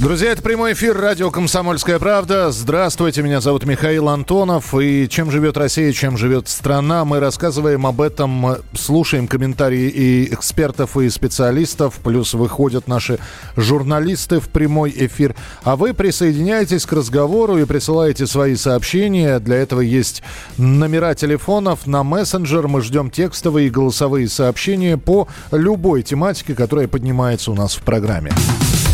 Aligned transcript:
Друзья, 0.00 0.32
это 0.32 0.40
прямой 0.40 0.72
эфир 0.72 0.98
радио 0.98 1.30
«Комсомольская 1.30 1.98
правда». 1.98 2.50
Здравствуйте, 2.52 3.20
меня 3.20 3.42
зовут 3.42 3.66
Михаил 3.66 4.08
Антонов. 4.08 4.74
И 4.74 5.06
чем 5.10 5.30
живет 5.30 5.58
Россия, 5.58 5.92
чем 5.92 6.16
живет 6.16 6.48
страна, 6.48 7.04
мы 7.04 7.20
рассказываем 7.20 7.86
об 7.86 8.00
этом, 8.00 8.56
слушаем 8.72 9.28
комментарии 9.28 9.90
и 9.90 10.32
экспертов, 10.32 10.96
и 10.96 11.10
специалистов. 11.10 11.96
Плюс 12.02 12.32
выходят 12.32 12.88
наши 12.88 13.18
журналисты 13.56 14.40
в 14.40 14.48
прямой 14.48 14.90
эфир. 14.96 15.36
А 15.64 15.76
вы 15.76 15.92
присоединяйтесь 15.92 16.86
к 16.86 16.94
разговору 16.94 17.58
и 17.58 17.66
присылаете 17.66 18.26
свои 18.26 18.56
сообщения. 18.56 19.38
Для 19.38 19.56
этого 19.56 19.82
есть 19.82 20.22
номера 20.56 21.14
телефонов 21.14 21.86
на 21.86 22.02
мессенджер. 22.04 22.68
Мы 22.68 22.80
ждем 22.80 23.10
текстовые 23.10 23.66
и 23.66 23.70
голосовые 23.70 24.30
сообщения 24.30 24.96
по 24.96 25.28
любой 25.52 26.02
тематике, 26.02 26.54
которая 26.54 26.88
поднимается 26.88 27.50
у 27.50 27.54
нас 27.54 27.74
в 27.74 27.82
программе. 27.82 28.32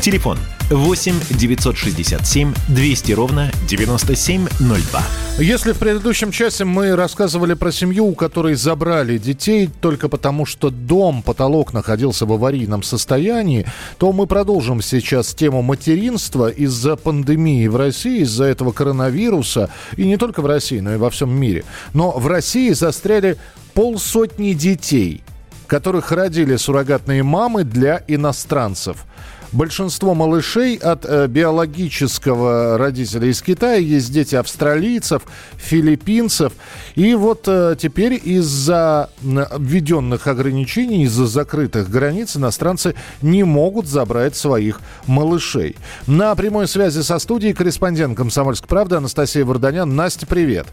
Телефон 0.00 0.38
8 0.70 1.14
967 1.30 2.54
200 2.68 3.12
ровно 3.12 3.50
9702. 3.68 5.02
Если 5.38 5.72
в 5.72 5.78
предыдущем 5.78 6.30
часе 6.30 6.64
мы 6.64 6.96
рассказывали 6.96 7.54
про 7.54 7.72
семью, 7.72 8.06
у 8.06 8.14
которой 8.14 8.54
забрали 8.54 9.18
детей 9.18 9.68
только 9.80 10.08
потому, 10.08 10.46
что 10.46 10.70
дом, 10.70 11.22
потолок 11.22 11.72
находился 11.72 12.26
в 12.26 12.32
аварийном 12.32 12.82
состоянии, 12.82 13.66
то 13.98 14.12
мы 14.12 14.26
продолжим 14.26 14.82
сейчас 14.82 15.34
тему 15.34 15.62
материнства 15.62 16.48
из-за 16.48 16.96
пандемии 16.96 17.66
в 17.66 17.76
России, 17.76 18.20
из-за 18.20 18.44
этого 18.44 18.72
коронавируса, 18.72 19.70
и 19.96 20.06
не 20.06 20.16
только 20.16 20.42
в 20.42 20.46
России, 20.46 20.80
но 20.80 20.94
и 20.94 20.98
во 20.98 21.10
всем 21.10 21.30
мире. 21.30 21.64
Но 21.94 22.12
в 22.12 22.26
России 22.26 22.70
застряли 22.72 23.36
полсотни 23.74 24.52
детей, 24.52 25.22
которых 25.66 26.12
родили 26.12 26.56
суррогатные 26.56 27.22
мамы 27.22 27.64
для 27.64 28.02
иностранцев– 28.06 29.04
большинство 29.52 30.14
малышей 30.14 30.76
от 30.76 31.04
э, 31.04 31.26
биологического 31.26 32.78
родителя 32.78 33.28
из 33.28 33.42
Китая. 33.42 33.76
Есть 33.76 34.12
дети 34.12 34.34
австралийцев, 34.34 35.22
филиппинцев. 35.56 36.52
И 36.94 37.14
вот 37.14 37.44
э, 37.46 37.76
теперь 37.78 38.20
из-за 38.22 39.10
введенных 39.22 40.26
ограничений, 40.26 41.04
из-за 41.04 41.26
закрытых 41.26 41.90
границ 41.90 42.36
иностранцы 42.36 42.94
не 43.20 43.44
могут 43.44 43.86
забрать 43.86 44.36
своих 44.36 44.80
малышей. 45.06 45.76
На 46.06 46.34
прямой 46.34 46.66
связи 46.68 47.00
со 47.02 47.18
студией 47.18 47.54
корреспондент 47.54 48.16
«Комсомольской 48.16 48.68
правды» 48.68 48.96
Анастасия 48.96 49.44
Варданян. 49.44 49.94
Настя, 49.94 50.26
привет. 50.26 50.66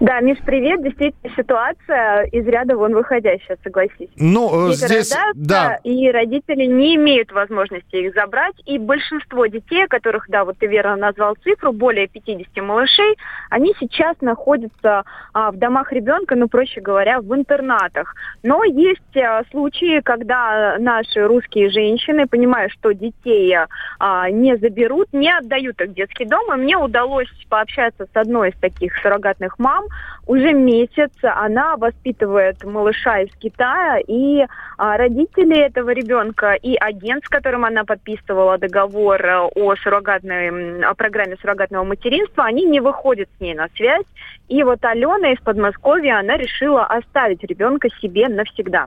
Да, 0.00 0.20
Миш, 0.20 0.38
привет. 0.46 0.82
Действительно, 0.82 1.34
ситуация 1.36 2.22
из 2.26 2.46
ряда 2.46 2.76
вон 2.76 2.94
выходящая, 2.94 3.58
согласись. 3.64 4.08
Ну, 4.16 4.68
Дети 4.68 4.86
здесь, 4.86 5.16
да. 5.34 5.80
И 5.82 6.08
родители 6.10 6.66
не 6.66 6.94
имеют 6.94 7.32
возможности 7.32 7.96
их 7.96 8.14
забрать. 8.14 8.54
И 8.64 8.78
большинство 8.78 9.46
детей, 9.46 9.86
которых, 9.88 10.26
да, 10.28 10.44
вот 10.44 10.58
ты 10.58 10.66
верно 10.68 10.94
назвал 10.94 11.34
цифру, 11.42 11.72
более 11.72 12.06
50 12.06 12.62
малышей, 12.62 13.16
они 13.50 13.74
сейчас 13.80 14.16
находятся 14.20 15.02
а, 15.32 15.50
в 15.50 15.56
домах 15.56 15.92
ребенка, 15.92 16.36
ну, 16.36 16.46
проще 16.46 16.80
говоря, 16.80 17.20
в 17.20 17.34
интернатах. 17.34 18.14
Но 18.44 18.62
есть 18.62 19.16
а, 19.16 19.42
случаи, 19.50 20.00
когда 20.00 20.76
наши 20.78 21.26
русские 21.26 21.70
женщины, 21.70 22.28
понимая, 22.28 22.68
что 22.68 22.92
детей 22.92 23.56
а, 23.98 24.30
не 24.30 24.56
заберут, 24.58 25.12
не 25.12 25.30
отдают 25.30 25.80
их 25.80 25.90
в 25.90 25.94
детский 25.94 26.24
дом. 26.24 26.54
И 26.54 26.56
мне 26.56 26.76
удалось 26.76 27.28
пообщаться 27.48 28.06
с 28.06 28.16
одной 28.16 28.50
из 28.50 28.60
таких 28.60 28.96
суррогатных 29.02 29.58
мам, 29.58 29.87
уже 30.26 30.52
месяц 30.52 31.10
она 31.22 31.76
воспитывает 31.76 32.62
малыша 32.64 33.20
из 33.20 33.34
Китая, 33.36 33.98
и 34.06 34.44
а, 34.76 34.96
родители 34.96 35.58
этого 35.58 35.90
ребенка 35.90 36.52
и 36.52 36.76
агент, 36.76 37.24
с 37.24 37.28
которым 37.28 37.64
она 37.64 37.84
подписывала 37.84 38.58
договор 38.58 39.24
э, 39.24 39.38
о, 39.54 39.74
суррогатной, 39.76 40.84
о 40.84 40.94
программе 40.94 41.36
суррогатного 41.40 41.84
материнства, 41.84 42.44
они 42.44 42.64
не 42.64 42.80
выходят 42.80 43.28
с 43.36 43.40
ней 43.40 43.54
на 43.54 43.68
связь. 43.74 44.06
И 44.48 44.62
вот 44.62 44.84
Алена 44.84 45.32
из 45.32 45.40
Подмосковья, 45.40 46.18
она 46.18 46.36
решила 46.36 46.84
оставить 46.84 47.42
ребенка 47.42 47.88
себе 48.00 48.28
навсегда. 48.28 48.86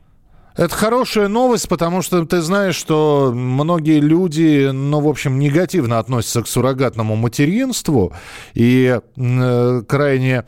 Это 0.56 0.76
хорошая 0.76 1.28
новость, 1.30 1.70
потому 1.70 2.02
что 2.02 2.26
ты 2.26 2.42
знаешь, 2.42 2.76
что 2.76 3.32
многие 3.34 4.00
люди, 4.00 4.70
ну, 4.72 5.00
в 5.00 5.08
общем, 5.08 5.40
негативно 5.40 5.98
относятся 5.98 6.44
к 6.44 6.48
суррогатному 6.48 7.16
материнству 7.16 8.14
и 8.54 9.00
э, 9.00 9.82
крайне 9.88 10.44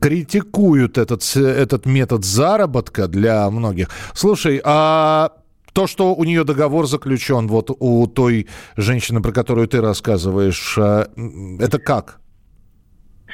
критикуют 0.00 0.98
этот, 0.98 1.24
этот 1.36 1.86
метод 1.86 2.24
заработка 2.24 3.08
для 3.08 3.50
многих. 3.50 3.88
Слушай, 4.14 4.60
а 4.64 5.32
то, 5.72 5.86
что 5.86 6.14
у 6.14 6.24
нее 6.24 6.44
договор 6.44 6.86
заключен, 6.86 7.46
вот 7.46 7.70
у 7.78 8.06
той 8.06 8.48
женщины, 8.76 9.22
про 9.22 9.32
которую 9.32 9.68
ты 9.68 9.80
рассказываешь, 9.80 10.76
а, 10.78 11.08
это 11.60 11.78
как? 11.78 12.20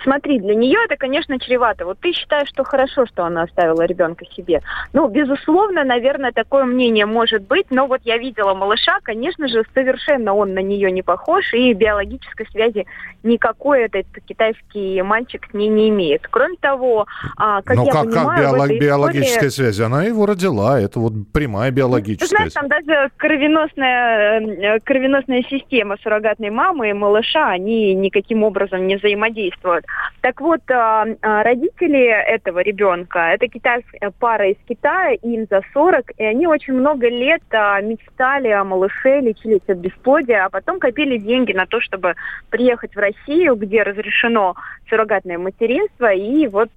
Смотри, 0.04 0.38
для 0.38 0.54
нее 0.54 0.78
это, 0.84 0.97
конечно, 0.97 1.41
чревато. 1.41 1.87
Вот 1.87 1.98
ты 1.98 2.12
считаешь, 2.12 2.48
что 2.48 2.62
хорошо, 2.62 3.06
что 3.06 3.25
она 3.25 3.42
оставила 3.42 3.82
ребенка 3.82 4.26
себе. 4.37 4.60
Ну, 4.92 5.09
безусловно, 5.09 5.82
наверное, 5.82 6.31
такое 6.31 6.65
мнение 6.65 7.06
может 7.06 7.47
быть, 7.47 7.66
но 7.70 7.87
вот 7.87 8.03
я 8.04 8.19
видела 8.19 8.54
малыша, 8.54 8.98
конечно 9.03 9.48
же, 9.48 9.64
совершенно 9.72 10.34
он 10.34 10.53
на 10.53 10.60
нее 10.60 10.93
не 10.93 11.03
похож, 11.03 11.53
и 11.54 11.72
биологической 11.72 12.47
связи 12.50 12.87
никакой 13.22 13.84
этот 13.84 14.06
китайский 14.26 15.00
мальчик 15.03 15.47
с 15.50 15.54
ней 15.54 15.69
не 15.69 15.88
имеет. 15.88 16.28
Кроме 16.31 16.56
того, 16.56 17.06
а, 17.37 17.62
как 17.62 17.76
но 17.76 17.84
я 17.87 17.93
как, 17.93 18.04
понимаю... 18.04 18.26
как 18.26 18.53
биолог, 18.53 18.70
биологическая 18.81 19.48
истории... 19.48 19.70
связь? 19.70 19.81
Она 19.81 20.04
его 20.04 20.26
родила, 20.26 20.78
это 20.78 21.00
вот 21.00 21.14
прямая 21.32 21.70
биологическая 21.70 22.28
Ты 22.28 22.37
знаешь, 22.37 22.53
там 22.53 22.69
даже 22.69 23.10
кровеносная, 23.16 24.41
э, 24.41 24.81
кровеносная 24.81 25.43
система 25.48 25.97
суррогатной 26.03 26.50
мамы 26.50 26.91
и 26.91 26.93
малыша, 26.93 27.48
они 27.48 27.94
никаким 27.94 28.43
образом 28.43 28.87
не 28.87 28.97
взаимодействуют. 28.97 29.87
Так 30.21 30.41
вот, 30.41 30.62
а, 30.71 31.06
а, 31.21 31.43
родители 31.43 32.06
этого 32.06 32.60
ребенка, 32.60 33.19
это 33.34 33.47
китайская 33.47 34.10
пара 34.19 34.49
из 34.49 34.56
Китая, 34.66 35.15
им 35.22 35.47
за 35.50 35.60
40, 35.75 36.12
и 36.16 36.25
они 36.25 36.47
очень 36.47 36.72
много 36.72 37.09
лет 37.09 37.43
а, 37.50 37.81
мечтали 37.82 38.49
о 38.49 38.65
малыше, 38.65 39.21
лечились 39.21 39.69
от 39.69 39.78
бесплодия, 39.78 40.47
а 40.47 40.49
потом 40.49 40.81
копили 40.81 41.19
деньги 41.19 41.53
на 41.53 41.66
то, 41.66 41.81
чтобы 41.81 42.15
приехать 42.49 42.94
в 42.94 42.99
Россию, 42.99 43.56
где 43.56 43.82
разрешено 43.82 44.55
суррогатное 44.88 45.37
материнство, 45.38 46.12
и 46.12 46.47
вот 46.47 46.71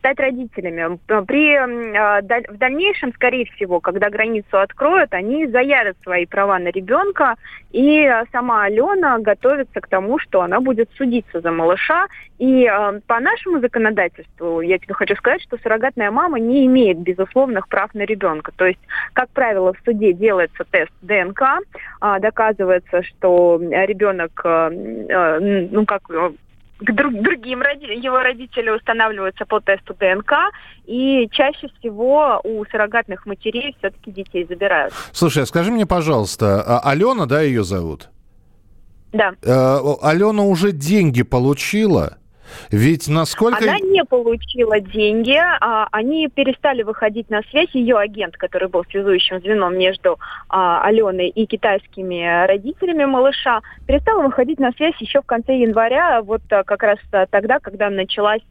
стать 0.00 0.18
родителями. 0.18 0.98
При, 1.26 1.56
в 1.56 2.58
дальнейшем, 2.58 3.12
скорее 3.12 3.44
всего, 3.54 3.80
когда 3.80 4.10
границу 4.10 4.58
откроют, 4.58 5.14
они 5.14 5.46
заявят 5.46 5.96
свои 6.02 6.26
права 6.26 6.58
на 6.58 6.68
ребенка, 6.68 7.36
и 7.70 8.10
сама 8.32 8.64
Алена 8.64 9.18
готовится 9.20 9.80
к 9.80 9.86
тому, 9.86 10.18
что 10.18 10.42
она 10.42 10.60
будет 10.60 10.90
судиться 10.96 11.40
за 11.40 11.52
малыша, 11.52 12.06
и 12.38 12.68
по 13.06 13.20
нашему 13.20 13.60
законодательству, 13.60 14.62
я 14.62 14.78
тебе 14.78 14.94
хочу 14.94 15.14
сказать, 15.16 15.42
что 15.42 15.58
суррогатная 15.58 16.10
мама 16.10 16.40
не 16.40 16.66
имеет 16.66 16.98
безусловных 16.98 17.68
прав 17.68 17.94
на 17.94 18.02
ребенка. 18.02 18.52
То 18.56 18.66
есть, 18.66 18.80
как 19.12 19.28
правило, 19.30 19.74
в 19.74 19.78
суде 19.84 20.14
делается 20.14 20.64
тест 20.70 20.92
ДНК, 21.02 21.42
доказывается, 22.00 23.02
что 23.02 23.60
ребенок, 23.60 24.30
ну 25.72 25.84
как 25.84 26.02
к 26.80 26.92
друг, 26.92 27.14
другим 27.22 27.62
роди 27.62 27.86
его 27.86 28.20
родители 28.20 28.70
устанавливаются 28.70 29.44
по 29.44 29.60
тесту 29.60 29.94
ДНК, 29.94 30.32
и 30.86 31.28
чаще 31.30 31.68
всего 31.78 32.40
у 32.42 32.64
суррогатных 32.66 33.26
матерей 33.26 33.74
все-таки 33.78 34.10
детей 34.10 34.46
забирают. 34.48 34.92
Слушай, 35.12 35.42
а 35.42 35.46
скажи 35.46 35.70
мне, 35.70 35.86
пожалуйста, 35.86 36.62
а 36.62 36.90
Алена, 36.90 37.26
да, 37.26 37.42
ее 37.42 37.64
зовут? 37.64 38.08
Да. 39.12 39.32
Э, 39.42 39.78
Алена 40.02 40.42
уже 40.42 40.72
деньги 40.72 41.22
получила. 41.22 42.18
Ведь 42.70 43.08
насколько... 43.08 43.62
Она 43.62 43.78
не 43.78 44.04
получила 44.04 44.80
деньги, 44.80 45.38
а, 45.60 45.88
они 45.92 46.28
перестали 46.28 46.82
выходить 46.82 47.30
на 47.30 47.42
связь. 47.50 47.70
Ее 47.72 47.96
агент, 47.96 48.36
который 48.36 48.68
был 48.68 48.84
связующим 48.90 49.40
звеном 49.40 49.76
между 49.78 50.18
а, 50.48 50.82
Аленой 50.82 51.28
и 51.28 51.46
китайскими 51.46 52.46
родителями 52.46 53.04
малыша, 53.04 53.60
перестал 53.86 54.22
выходить 54.22 54.58
на 54.58 54.72
связь 54.72 54.94
еще 55.00 55.20
в 55.20 55.26
конце 55.26 55.56
января, 55.56 56.22
вот 56.22 56.42
а, 56.50 56.64
как 56.64 56.82
раз 56.82 56.98
а, 57.12 57.26
тогда, 57.26 57.58
когда 57.58 57.90
началась 57.90 58.42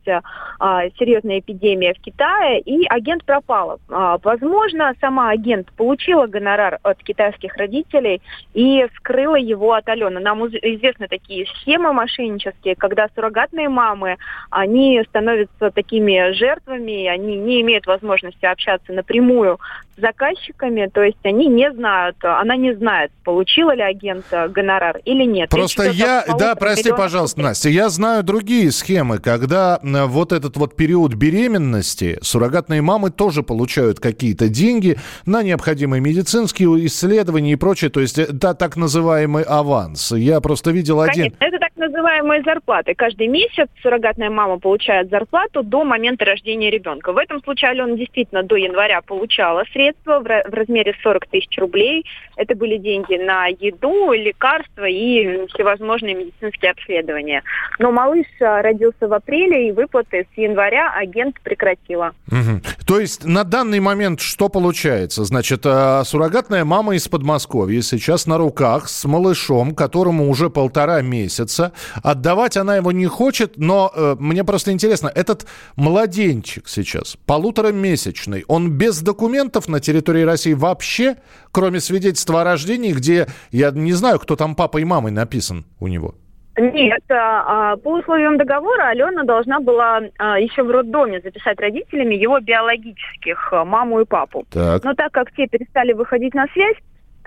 а, 0.59 0.89
серьезная 0.97 1.39
эпидемия 1.39 1.93
в 1.93 2.01
Китае, 2.01 2.61
и 2.61 2.85
агент 2.87 3.23
пропала. 3.25 3.79
А, 3.89 4.17
возможно, 4.23 4.93
сама 5.01 5.29
агент 5.29 5.71
получила 5.73 6.27
гонорар 6.27 6.79
от 6.83 7.03
китайских 7.03 7.55
родителей 7.57 8.21
и 8.53 8.85
скрыла 8.95 9.35
его 9.35 9.73
от 9.73 9.87
Алены. 9.89 10.19
Нам 10.19 10.45
известны 10.47 11.07
такие 11.07 11.45
схемы 11.47 11.93
мошеннические, 11.93 12.75
когда 12.75 13.07
суррогатные 13.15 13.69
мамы 13.69 13.88
мамы, 13.89 14.17
они 14.49 15.01
становятся 15.09 15.71
такими 15.71 16.33
жертвами, 16.33 17.07
они 17.07 17.37
не 17.37 17.61
имеют 17.61 17.87
возможности 17.87 18.45
общаться 18.45 18.93
напрямую 18.93 19.59
с 19.97 20.01
заказчиками, 20.01 20.89
то 20.93 21.03
есть 21.03 21.17
они 21.23 21.47
не 21.47 21.71
знают, 21.73 22.15
она 22.21 22.55
не 22.55 22.73
знает, 22.73 23.11
получила 23.23 23.75
ли 23.75 23.81
агент 23.81 24.25
гонорар 24.49 24.99
или 25.05 25.25
нет. 25.25 25.49
Просто 25.49 25.89
я, 25.89 26.23
да, 26.37 26.55
прости, 26.55 26.91
пожалуйста, 26.91 27.41
Настя, 27.41 27.69
я 27.69 27.89
знаю 27.89 28.23
другие 28.23 28.71
схемы, 28.71 29.17
когда 29.19 29.79
вот 29.83 30.31
этот 30.31 30.57
вот 30.57 30.75
период 30.75 31.15
беременности 31.15 32.17
суррогатные 32.21 32.81
мамы 32.81 33.09
тоже 33.11 33.43
получают 33.43 33.99
какие-то 33.99 34.47
деньги 34.49 34.97
на 35.25 35.43
необходимые 35.43 36.01
медицинские 36.01 36.85
исследования 36.85 37.53
и 37.53 37.55
прочее, 37.55 37.89
то 37.89 37.99
есть 37.99 38.17
это 38.17 38.53
так 38.53 38.77
называемый 38.77 39.43
аванс. 39.43 40.11
Я 40.11 40.39
просто 40.39 40.71
видел 40.71 41.01
один... 41.01 41.31
Конечно, 41.31 41.45
это 41.45 41.57
называемые 41.79 42.43
зарплаты. 42.43 42.93
Каждый 42.93 43.27
месяц 43.27 43.67
суррогатная 43.81 44.29
мама 44.29 44.59
получает 44.59 45.09
зарплату 45.09 45.63
до 45.63 45.83
момента 45.83 46.25
рождения 46.25 46.69
ребенка. 46.69 47.13
В 47.13 47.17
этом 47.17 47.41
случае 47.41 47.71
Алена 47.71 47.95
действительно 47.95 48.43
до 48.43 48.55
января 48.55 49.01
получала 49.01 49.63
средства 49.71 50.19
в 50.19 50.25
размере 50.25 50.93
40 51.01 51.27
тысяч 51.27 51.57
рублей. 51.57 52.05
Это 52.35 52.55
были 52.55 52.77
деньги 52.77 53.15
на 53.15 53.47
еду, 53.47 54.11
лекарства 54.11 54.85
и 54.85 55.47
всевозможные 55.47 56.15
медицинские 56.15 56.71
обследования. 56.71 57.43
Но 57.79 57.91
малыш 57.91 58.27
а, 58.41 58.61
родился 58.61 59.07
в 59.07 59.13
апреле, 59.13 59.69
и 59.69 59.71
выплаты 59.71 60.27
с 60.33 60.37
января 60.37 60.93
агент 60.93 61.39
прекратила. 61.41 62.13
Угу. 62.27 62.61
То 62.85 62.99
есть 62.99 63.25
на 63.25 63.43
данный 63.43 63.79
момент 63.79 64.19
что 64.19 64.49
получается? 64.49 65.23
Значит, 65.23 65.61
а, 65.65 66.03
суррогатная 66.03 66.65
мама 66.65 66.95
из 66.95 67.07
Подмосковья 67.07 67.81
сейчас 67.81 68.27
на 68.27 68.37
руках 68.37 68.89
с 68.89 69.05
малышом, 69.05 69.73
которому 69.73 70.29
уже 70.29 70.49
полтора 70.49 71.01
месяца. 71.01 71.68
Отдавать 72.03 72.57
она 72.57 72.75
его 72.75 72.91
не 72.91 73.05
хочет, 73.05 73.57
но 73.57 73.91
э, 73.93 74.15
мне 74.19 74.43
просто 74.43 74.71
интересно, 74.71 75.11
этот 75.13 75.45
младенчик 75.75 76.67
сейчас, 76.67 77.17
полуторамесячный, 77.25 78.45
он 78.47 78.71
без 78.71 79.01
документов 79.01 79.67
на 79.67 79.79
территории 79.79 80.23
России 80.23 80.53
вообще, 80.53 81.17
кроме 81.51 81.79
свидетельства 81.79 82.41
о 82.41 82.43
рождении, 82.43 82.93
где 82.93 83.27
я 83.51 83.71
не 83.71 83.93
знаю, 83.93 84.19
кто 84.19 84.35
там 84.35 84.55
папой 84.55 84.81
и 84.81 84.85
мамой 84.85 85.11
написан 85.11 85.65
у 85.79 85.87
него? 85.87 86.15
Нет, 86.59 87.03
а, 87.09 87.71
а, 87.71 87.77
по 87.77 87.93
условиям 87.99 88.37
договора 88.37 88.89
Алена 88.89 89.23
должна 89.23 89.61
была 89.61 90.01
а, 90.17 90.39
еще 90.39 90.63
в 90.63 90.69
роддоме 90.69 91.21
записать 91.21 91.59
родителями 91.59 92.15
его 92.15 92.39
биологических, 92.39 93.53
маму 93.65 94.01
и 94.01 94.05
папу. 94.05 94.45
Так. 94.51 94.83
Но 94.83 94.93
так 94.93 95.11
как 95.11 95.31
те 95.31 95.47
перестали 95.47 95.93
выходить 95.93 96.33
на 96.33 96.47
связь, 96.47 96.75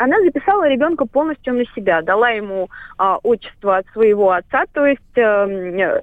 она 0.02 0.20
записала 0.20 0.69
ребенка 0.69 1.06
полностью 1.06 1.54
на 1.54 1.64
себя, 1.76 2.02
дала 2.02 2.31
ему 2.31 2.69
а, 2.99 3.19
отчество 3.19 3.76
от 3.76 3.87
своего 3.93 4.32
отца, 4.32 4.64
то 4.72 4.84
есть 4.84 5.00
э, 5.16 6.00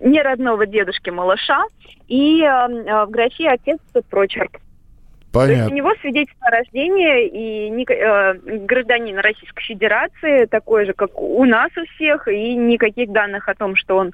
не 0.00 0.22
родного 0.22 0.66
дедушки 0.66 1.10
малыша, 1.10 1.62
и 2.08 2.42
э, 2.42 3.04
в 3.06 3.10
графе 3.10 3.50
отец 3.50 3.78
прочерк. 4.08 4.60
Понятно. 5.30 5.54
То 5.54 5.60
есть 5.60 5.72
у 5.72 5.74
него 5.74 5.94
свидетельство 6.00 6.46
о 6.46 6.50
рождении 6.52 7.26
и 7.26 7.70
не, 7.70 7.84
э, 7.84 8.34
гражданин 8.64 9.18
Российской 9.18 9.62
Федерации, 9.62 10.46
такой 10.46 10.86
же, 10.86 10.94
как 10.94 11.20
у 11.20 11.44
нас 11.44 11.70
у 11.76 11.84
всех, 11.94 12.26
и 12.28 12.54
никаких 12.54 13.12
данных 13.12 13.48
о 13.48 13.54
том, 13.54 13.76
что 13.76 13.96
он 13.96 14.12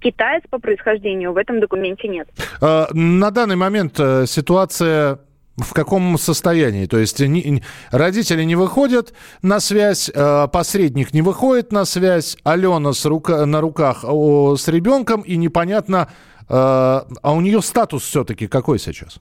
китаец 0.00 0.42
по 0.50 0.58
происхождению 0.58 1.32
в 1.32 1.38
этом 1.38 1.60
документе 1.60 2.08
нет. 2.08 2.28
А, 2.60 2.88
на 2.92 3.30
данный 3.30 3.56
момент 3.56 3.98
э, 3.98 4.26
ситуация 4.26 5.18
в 5.60 5.72
каком 5.72 6.18
состоянии? 6.18 6.86
То 6.86 6.98
есть 6.98 7.20
не, 7.20 7.62
родители 7.90 8.44
не 8.44 8.56
выходят 8.56 9.12
на 9.42 9.60
связь, 9.60 10.10
э, 10.12 10.48
посредник 10.48 11.12
не 11.14 11.22
выходит 11.22 11.72
на 11.72 11.84
связь, 11.84 12.36
Алена 12.44 12.92
с 12.92 13.04
рука, 13.04 13.46
на 13.46 13.60
руках 13.60 14.04
о, 14.04 14.56
с 14.56 14.68
ребенком, 14.68 15.22
и 15.22 15.36
непонятно, 15.36 16.08
э, 16.48 16.52
а 16.52 17.32
у 17.32 17.40
нее 17.40 17.62
статус 17.62 18.02
все-таки 18.04 18.46
какой 18.46 18.78
сейчас? 18.78 19.20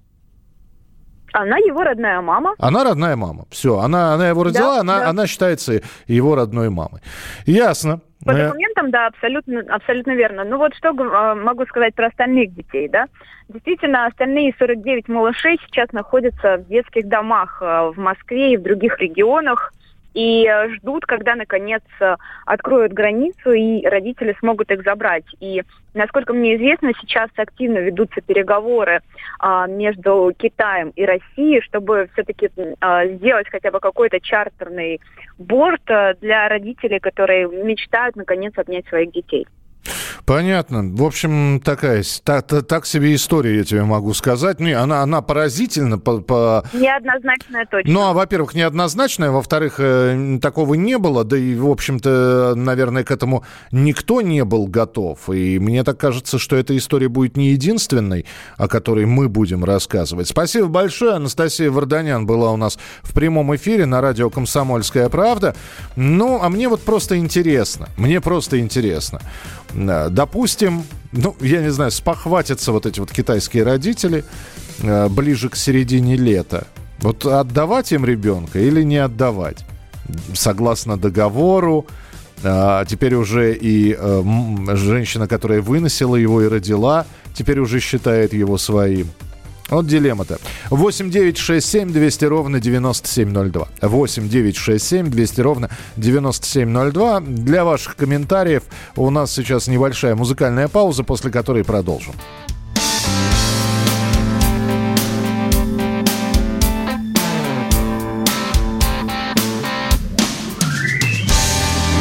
Она 1.33 1.57
его 1.57 1.83
родная 1.83 2.21
мама. 2.21 2.56
Она 2.57 2.83
родная 2.83 3.15
мама. 3.15 3.45
Все, 3.50 3.80
она, 3.80 4.13
она 4.13 4.30
его 4.30 4.44
родила, 4.44 4.75
да, 4.75 4.80
она, 4.81 5.00
да. 5.00 5.09
она 5.09 5.27
считается 5.27 5.81
его 6.07 6.36
родной 6.36 6.69
мамой. 6.69 7.01
Ясно. 7.45 8.01
По 8.29 8.37
э, 8.37 8.45
документам, 8.45 8.91
да, 8.91 9.07
абсолютно, 9.07 9.61
абсолютно 9.69 10.11
верно. 10.11 10.43
Ну 10.43 10.57
вот 10.57 10.75
что 10.75 10.89
э, 10.89 11.35
могу 11.35 11.65
сказать 11.65 11.95
про 11.95 12.07
остальных 12.07 12.53
детей, 12.53 12.87
да? 12.87 13.05
Действительно, 13.47 14.05
остальные 14.05 14.53
49 14.59 15.07
малышей 15.07 15.59
сейчас 15.65 15.91
находятся 15.91 16.57
в 16.57 16.67
детских 16.67 17.07
домах 17.07 17.59
э, 17.61 17.91
в 17.93 17.97
Москве 17.97 18.53
и 18.53 18.57
в 18.57 18.61
других 18.61 18.99
регионах 18.99 19.73
и 20.13 20.45
э, 20.45 20.69
ждут, 20.75 21.06
когда 21.06 21.35
наконец 21.35 21.83
э, 22.00 22.15
откроют 22.45 22.94
границу 22.94 23.51
и 23.51 23.85
родители 23.85 24.35
смогут 24.39 24.71
их 24.71 24.83
забрать. 24.83 25.25
И 25.39 25.63
насколько 25.94 26.33
мне 26.33 26.56
известно, 26.56 26.91
сейчас 27.00 27.29
активно 27.35 27.79
ведутся 27.79 28.21
переговоры 28.21 29.01
а, 29.39 29.67
между 29.67 30.33
Китаем 30.38 30.89
и 30.95 31.06
Россией, 31.06 31.61
чтобы 31.61 32.09
все-таки 32.13 32.50
а, 32.79 33.06
сделать 33.07 33.47
хотя 33.50 33.71
бы 33.71 33.79
какой-то 33.79 34.19
чартерный 34.19 35.00
борт 35.38 35.81
а, 35.89 36.13
для 36.15 36.50
родителей, 36.50 37.00
которые 37.00 37.47
мечтают 37.47 38.15
наконец 38.15 38.53
обнять 38.57 38.88
своих 38.88 39.12
детей. 39.12 39.47
Понятно. 40.29 40.83
В 40.83 41.03
общем, 41.03 41.59
такая, 41.59 42.03
так, 42.23 42.45
так 42.45 42.85
себе 42.85 43.15
история, 43.15 43.57
я 43.57 43.63
тебе 43.63 43.83
могу 43.83 44.13
сказать. 44.13 44.59
Ну, 44.59 44.77
она, 44.77 45.01
она 45.01 45.23
поразительна. 45.23 45.97
По, 45.97 46.19
по... 46.19 46.63
Неоднозначная 46.71 47.65
точно. 47.65 47.91
Ну, 47.91 48.01
а, 48.03 48.13
во-первых, 48.13 48.53
неоднозначная, 48.53 49.31
во-вторых, 49.31 49.79
э, 49.79 50.37
такого 50.39 50.75
не 50.75 50.99
было, 50.99 51.23
да 51.23 51.35
и, 51.35 51.55
в 51.55 51.67
общем-то, 51.67 52.53
наверное, 52.55 53.03
к 53.03 53.09
этому 53.09 53.43
никто 53.71 54.21
не 54.21 54.45
был 54.45 54.67
готов. 54.67 55.31
И 55.31 55.57
мне 55.57 55.83
так 55.83 55.97
кажется, 55.97 56.37
что 56.37 56.55
эта 56.57 56.77
история 56.77 57.07
будет 57.07 57.35
не 57.35 57.49
единственной, 57.49 58.27
о 58.55 58.67
которой 58.67 59.07
мы 59.07 59.29
будем 59.29 59.65
рассказывать. 59.65 60.27
Спасибо 60.27 60.67
большое. 60.67 61.13
Анастасия 61.13 61.71
Варданян 61.71 62.27
была 62.27 62.51
у 62.51 62.55
нас 62.55 62.77
в 63.01 63.15
прямом 63.15 63.55
эфире 63.55 63.87
на 63.87 63.99
радио 63.99 64.29
«Комсомольская 64.29 65.09
правда». 65.09 65.55
Ну, 65.95 66.39
а 66.39 66.49
мне 66.49 66.69
вот 66.69 66.81
просто 66.81 67.17
интересно. 67.17 67.89
Мне 67.97 68.21
просто 68.21 68.59
интересно. 68.59 69.21
Допустим, 69.74 70.83
ну, 71.12 71.36
я 71.42 71.62
не 71.62 71.71
знаю, 71.71 71.92
спохватятся 71.92 72.71
вот 72.71 72.86
эти 72.86 73.00
вот 73.00 73.12
китайские 73.12 73.63
родители 73.63 74.24
э, 74.81 75.07
ближе 75.10 75.50
к 75.50 75.56
середине 75.56 76.16
лета. 76.16 76.68
Вот 77.00 77.25
отдавать 77.25 77.92
им 77.92 78.06
ребенка 78.06 78.60
или 78.60 78.83
не 78.83 78.98
отдавать? 78.98 79.66
Согласно 80.33 80.98
договору, 80.98 81.86
а 82.44 82.86
теперь 82.86 83.16
уже 83.16 83.56
и 83.56 83.95
э, 83.98 84.24
женщина, 84.75 85.27
которая 85.27 85.62
выносила 85.62 86.15
его 86.15 86.42
и 86.42 86.48
родила, 86.48 87.06
теперь 87.33 87.60
уже 87.60 87.80
считает 87.80 88.33
его 88.33 88.57
своим. 88.57 89.07
Вот 89.69 89.86
дилемма-то. 89.86 90.39
8 90.71 91.12
9 91.12 91.38
6 91.38 91.68
7 91.68 91.91
200 91.91 92.25
ровно 92.25 92.60
9702. 92.60 93.67
8 93.82 94.29
9 94.29 94.55
6 94.55 94.86
7 94.86 95.10
200 95.10 95.41
ровно 95.41 95.70
9702. 95.98 97.20
Для 97.22 97.63
ваших 97.63 97.96
комментариев 97.96 98.63
у 98.96 99.10
нас 99.10 99.32
сейчас 99.32 99.67
небольшая 99.67 100.15
музыкальная 100.15 100.67
пауза, 100.67 101.03
после 101.03 101.32
которой 101.32 101.63
продолжим. 101.63 102.13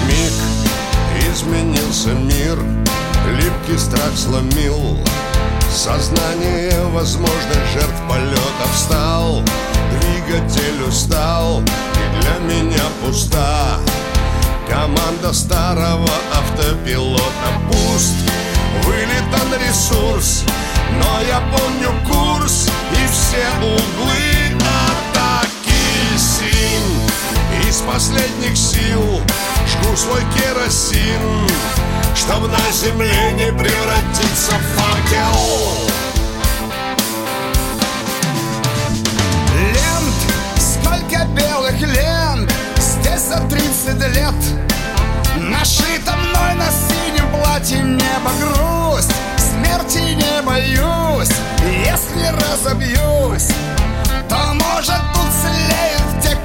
Миг 0.07 1.33
изменился 1.33 2.15
мир, 2.15 2.59
липкий 3.37 3.79
страх 3.79 4.17
сломил 4.17 4.99
Сознание 5.73 6.85
возможных 6.93 7.67
жертв 7.73 8.03
полетов 8.09 8.77
стал 8.77 9.43
Двигатель 10.01 10.83
устал 10.87 11.63
и 11.63 12.21
для 12.21 12.39
меня 12.55 12.85
пуста. 13.03 13.79
Команда 14.69 15.33
старого 15.33 16.11
автопилота 16.33 17.23
пуст 17.69 18.15
Вылетан 18.85 19.61
ресурс, 19.67 20.45
но 20.93 21.21
я 21.27 21.41
помню 21.51 21.91
курс 22.07 22.69
И 22.93 23.07
все 23.11 23.47
углы 23.63 24.38
Из 27.69 27.83
последних 27.83 28.57
сил. 28.57 29.21
Жгу 29.67 29.95
свой 29.95 30.23
керосин 30.35 31.47
Чтоб 32.15 32.49
на 32.49 32.73
земле 32.73 33.33
не 33.33 33.53
превратиться 33.53 34.53
в 34.53 34.63
факел. 34.75 35.89
Лент, 39.55 40.19
сколько 40.59 41.27
белых 41.27 41.79
лент 41.83 42.51
Здесь 42.79 43.21
за 43.21 43.47
30 43.47 44.17
лет. 44.17 44.35
Нашито 45.37 46.17
мной 46.17 46.55
на 46.55 46.71
синем 46.71 47.31
платье 47.31 47.81
небо 47.81 48.31
грусть 48.41 49.13
Смерти 49.37 50.15
не 50.15 50.43
боюсь 50.43 51.31
Если 51.85 52.29
разобьюсь 52.29 53.49
То 54.29 54.55
может 54.55 55.03
тут 55.15 55.31
те, 55.43 55.58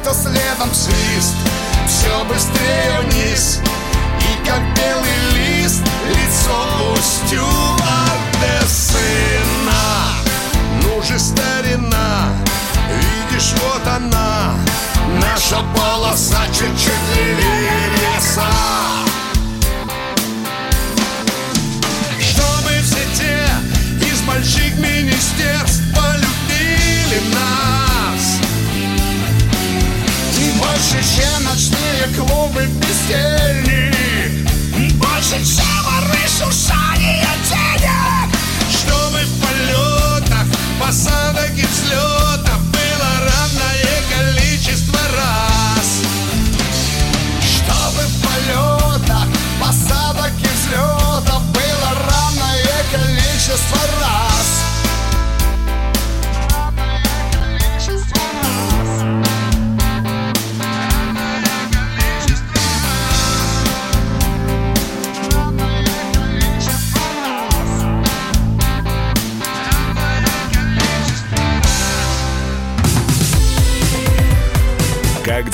кто 0.04 0.14
следом 0.14 0.74
свист. 0.74 1.36
Все 1.88 2.24
быстрее 2.26 3.00
вниз 3.04 3.60
И 4.20 4.46
как 4.46 4.62
белый 4.76 5.18
лист 5.34 5.82
лицо 6.10 6.96
стюардессына 7.02 7.74
Ну 10.82 11.02
же, 11.02 11.20
старина, 11.20 12.28
видишь, 12.90 13.54
вот 13.62 13.88
она 13.88 14.54
Наша 15.22 15.64
полоса 15.76 16.48
чуть-чуть 16.48 17.16
левее 17.16 17.53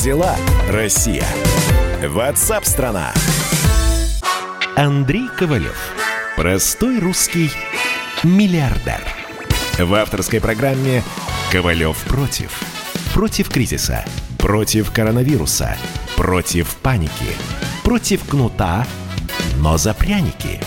дела, 0.10 0.36
Россия? 0.72 1.24
Ватсап-страна! 2.04 3.14
Андрей 4.76 5.28
Ковалев. 5.38 5.78
Простой 6.36 6.98
русский 6.98 7.52
миллиардер. 8.24 9.02
В 9.78 9.94
авторской 9.94 10.42
программе 10.42 11.04
«Ковалев 11.52 11.96
против». 12.06 12.60
Против 13.14 13.50
кризиса. 13.50 14.04
Против 14.40 14.92
коронавируса. 14.92 15.78
Против 16.16 16.76
паники. 16.78 17.36
Против 17.84 18.28
кнута, 18.28 18.88
но 19.58 19.78
за 19.78 19.94
пряники. 19.94 20.60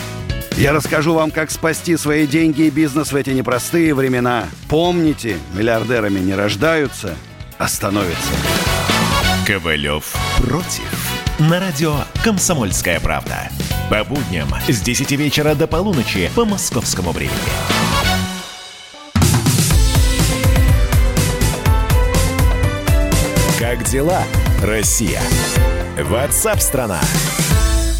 Я 0.55 0.71
расскажу 0.71 1.15
вам, 1.15 1.31
как 1.31 1.51
спасти 1.51 1.97
свои 1.97 2.27
деньги 2.27 2.61
и 2.61 2.69
бизнес 2.69 3.11
в 3.11 3.15
эти 3.17 3.31
непростые 3.31 3.93
времена. 3.93 4.45
Помните, 4.69 5.37
миллиардерами 5.53 6.19
не 6.19 6.33
рождаются, 6.33 7.13
а 7.57 7.67
становятся. 7.67 8.31
Ковалев 9.45 10.15
против. 10.37 11.11
На 11.37 11.59
радио 11.59 11.95
«Комсомольская 12.23 13.01
правда». 13.01 13.49
По 13.89 14.05
будням 14.05 14.47
с 14.69 14.79
10 14.79 15.11
вечера 15.11 15.53
до 15.53 15.67
полуночи 15.67 16.31
по 16.33 16.45
московскому 16.45 17.11
времени. 17.11 17.33
Как 23.59 23.83
дела, 23.83 24.23
Россия? 24.61 25.21
Ватсап-страна! 25.99 27.01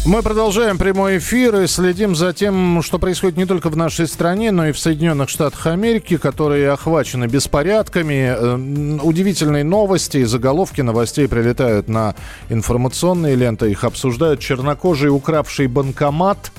Мы 0.06 0.22
продолжаем 0.22 0.76
прямой 0.76 1.16
эфир 1.16 1.62
и 1.62 1.66
следим 1.66 2.14
за 2.14 2.34
тем, 2.34 2.82
что 2.82 2.98
происходит 2.98 3.38
не 3.38 3.46
только 3.46 3.70
в 3.70 3.76
нашей 3.76 4.06
стране, 4.06 4.50
но 4.50 4.66
и 4.66 4.72
в 4.72 4.78
Соединенных 4.78 5.30
Штатах 5.30 5.66
Америки, 5.66 6.18
которые 6.18 6.72
охвачены 6.72 7.24
беспорядками. 7.24 8.34
Э, 8.36 8.98
Удивительные 9.02 9.64
новости 9.64 10.18
и 10.18 10.24
заголовки 10.24 10.82
новостей 10.82 11.26
прилетают 11.26 11.88
на 11.88 12.14
информационные 12.50 13.34
ленты. 13.34 13.70
Их 13.70 13.82
обсуждают. 13.82 14.40
Чернокожий, 14.40 15.08
укравший 15.08 15.68
банкомат. 15.68 16.52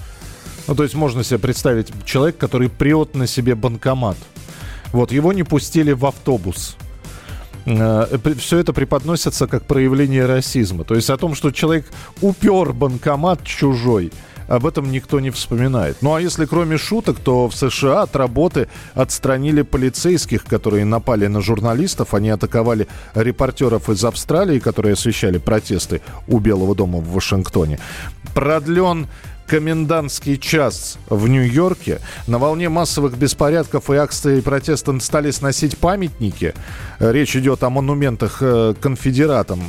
Ну, 0.68 0.74
то 0.74 0.82
есть 0.82 0.96
можно 0.96 1.24
себе 1.24 1.38
представить 1.38 1.90
человек, 2.04 2.40
который 2.40 2.68
прет 2.68 3.14
на 3.14 3.28
себе 3.28 3.54
банкомат. 3.54 4.18
Вот, 4.92 5.12
его 5.12 5.34
не 5.34 5.44
пустили 5.44 5.92
в 5.92 6.08
автобус. 6.08 6.78
Все 7.66 8.58
это 8.60 8.74
преподносится 8.74 9.48
как 9.48 9.64
проявление 9.66 10.26
расизма. 10.26 10.84
То 10.84 10.96
есть 10.96 11.10
о 11.10 11.18
том, 11.18 11.34
что 11.36 11.52
человек 11.52 11.86
упер 12.22 12.74
банкомат 12.74 13.44
чужой, 13.44 14.12
об 14.48 14.68
этом 14.68 14.92
никто 14.92 15.20
не 15.20 15.32
вспоминает. 15.32 15.98
Ну 16.02 16.14
а 16.14 16.22
если 16.22 16.46
кроме 16.46 16.78
шуток, 16.78 17.20
то 17.20 17.50
в 17.50 17.56
США 17.56 18.04
от 18.04 18.16
работы 18.16 18.68
отстранили 18.94 19.64
полицейских, 19.64 20.46
которые 20.46 20.86
напали 20.86 21.26
на 21.26 21.42
журналистов. 21.42 22.14
Они 22.14 22.30
атаковали 22.30 22.88
репортеров 23.16 23.90
из 23.90 24.06
Австралии, 24.06 24.60
которые 24.60 24.94
освещали 24.94 25.40
протесты 25.40 26.02
у 26.28 26.38
Белого 26.38 26.76
дома 26.76 27.00
в 27.00 27.12
Вашингтоне. 27.14 27.80
Продлен 28.36 29.08
комендантский 29.48 30.38
час 30.38 30.98
в 31.10 31.28
Нью-Йорке. 31.28 32.00
На 32.28 32.38
волне 32.38 32.70
массовых 32.70 33.18
беспорядков 33.18 33.90
и 33.90 33.96
акций 33.96 34.42
протеста 34.42 35.00
стали 35.00 35.32
сносить 35.32 35.78
памятники. 35.78 36.54
Речь 37.00 37.36
идет 37.36 37.64
о 37.64 37.70
монументах 37.70 38.38
э, 38.42 38.74
конфедератам. 38.80 39.62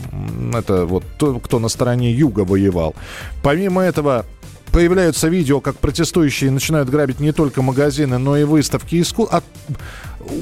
Это 0.55 0.87
вот 0.87 1.05
то, 1.19 1.39
кто 1.39 1.59
на 1.59 1.69
стороне 1.69 2.13
юга 2.13 2.41
воевал. 2.41 2.95
Помимо 3.43 3.83
этого, 3.83 4.25
появляются 4.73 5.29
видео, 5.29 5.61
как 5.61 5.77
протестующие 5.77 6.51
начинают 6.51 6.91
грабить 6.91 7.21
не 7.21 7.33
только 7.33 7.63
магазины, 7.63 8.19
но 8.19 8.37
и 8.37 8.45
выставки 8.45 9.01
искусства. 9.01 9.43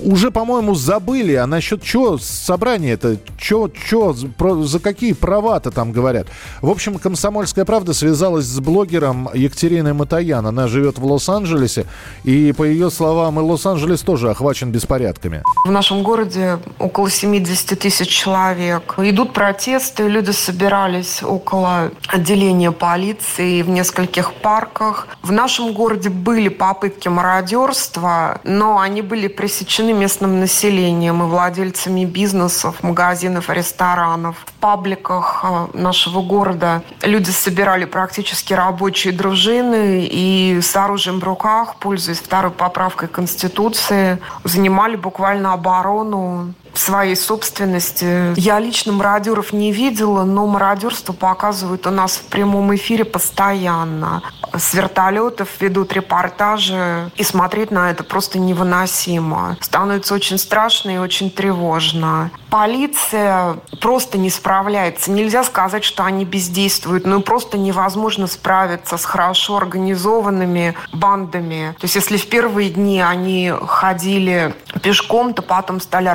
Уже, 0.04 0.30
по-моему, 0.30 0.74
забыли, 0.74 1.34
а 1.34 1.46
насчет 1.46 1.82
чего 1.82 2.18
собрание 2.18 2.94
это, 2.94 3.18
чё, 3.38 3.68
чё, 3.68 4.14
за 4.14 4.78
какие 4.80 5.12
права-то 5.12 5.70
там 5.70 5.92
говорят. 5.92 6.26
В 6.62 6.70
общем, 6.70 6.98
«Комсомольская 6.98 7.64
правда» 7.64 7.92
связалась 7.92 8.46
с 8.46 8.60
блогером 8.60 9.28
Екатериной 9.34 9.92
Матаян. 9.92 10.46
Она 10.46 10.68
живет 10.68 10.98
в 10.98 11.04
Лос-Анджелесе, 11.04 11.86
и, 12.24 12.52
по 12.52 12.64
ее 12.64 12.90
словам, 12.90 13.38
и 13.38 13.42
Лос-Анджелес 13.42 14.00
тоже 14.02 14.30
охвачен 14.30 14.70
беспорядками. 14.70 15.42
В 15.66 15.70
нашем 15.70 16.02
городе 16.02 16.58
около 16.78 17.10
70 17.10 17.78
тысяч 17.78 18.08
человек. 18.08 18.94
Идут 18.98 19.32
протесты, 19.32 20.08
люди 20.08 20.30
собирались 20.30 21.22
около 21.22 21.90
отделения 22.08 22.72
полиции 22.72 23.62
в 23.62 23.68
нескольких 23.68 24.32
парках. 24.32 25.08
В 25.22 25.32
нашем 25.32 25.72
городе 25.74 26.08
были 26.08 26.48
попытки 26.48 27.08
мародерства, 27.08 28.40
но 28.44 28.78
они 28.78 29.02
были 29.02 29.28
пресечены 29.28 29.73
местным 29.82 30.40
населением 30.40 31.22
и 31.22 31.26
владельцами 31.26 32.04
бизнесов, 32.04 32.82
магазинов, 32.82 33.50
ресторанов. 33.50 34.36
В 34.46 34.52
пабликах 34.60 35.44
э, 35.44 35.66
нашего 35.74 36.22
города 36.22 36.82
люди 37.02 37.30
собирали 37.30 37.84
практически 37.84 38.52
рабочие 38.54 39.12
дружины 39.12 40.08
и 40.10 40.60
с 40.62 40.76
оружием 40.76 41.20
в 41.20 41.24
руках, 41.24 41.76
пользуясь 41.76 42.18
второй 42.18 42.50
поправкой 42.50 43.08
Конституции, 43.08 44.18
занимали 44.44 44.96
буквально 44.96 45.52
оборону 45.52 46.54
своей 46.78 47.16
собственности. 47.16 48.38
Я 48.38 48.58
лично 48.58 48.92
мародеров 48.92 49.52
не 49.52 49.72
видела, 49.72 50.24
но 50.24 50.46
мародерство 50.46 51.12
показывают 51.12 51.86
у 51.86 51.90
нас 51.90 52.16
в 52.16 52.24
прямом 52.24 52.74
эфире 52.74 53.04
постоянно. 53.04 54.22
С 54.52 54.74
вертолетов 54.74 55.48
ведут 55.60 55.92
репортажи, 55.92 57.10
и 57.16 57.24
смотреть 57.24 57.70
на 57.70 57.90
это 57.90 58.04
просто 58.04 58.38
невыносимо. 58.38 59.56
Становится 59.60 60.14
очень 60.14 60.38
страшно 60.38 60.90
и 60.90 60.98
очень 60.98 61.30
тревожно. 61.30 62.30
Полиция 62.50 63.56
просто 63.80 64.16
не 64.16 64.30
справляется. 64.30 65.10
Нельзя 65.10 65.42
сказать, 65.42 65.82
что 65.82 66.04
они 66.04 66.24
бездействуют, 66.24 67.04
но 67.04 67.20
просто 67.20 67.58
невозможно 67.58 68.26
справиться 68.26 68.96
с 68.96 69.04
хорошо 69.04 69.56
организованными 69.56 70.74
бандами. 70.92 71.74
То 71.80 71.84
есть 71.84 71.96
если 71.96 72.16
в 72.16 72.28
первые 72.28 72.70
дни 72.70 73.00
они 73.00 73.52
ходили 73.66 74.54
пешком, 74.82 75.34
то 75.34 75.42
потом 75.42 75.80
стали 75.80 76.08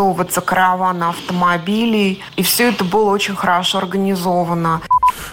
организовываться 0.00 0.40
караваны 0.40 1.04
автомобилей, 1.04 2.22
и 2.36 2.42
все 2.42 2.70
это 2.70 2.84
было 2.84 3.10
очень 3.10 3.36
хорошо 3.36 3.78
организовано. 3.78 4.80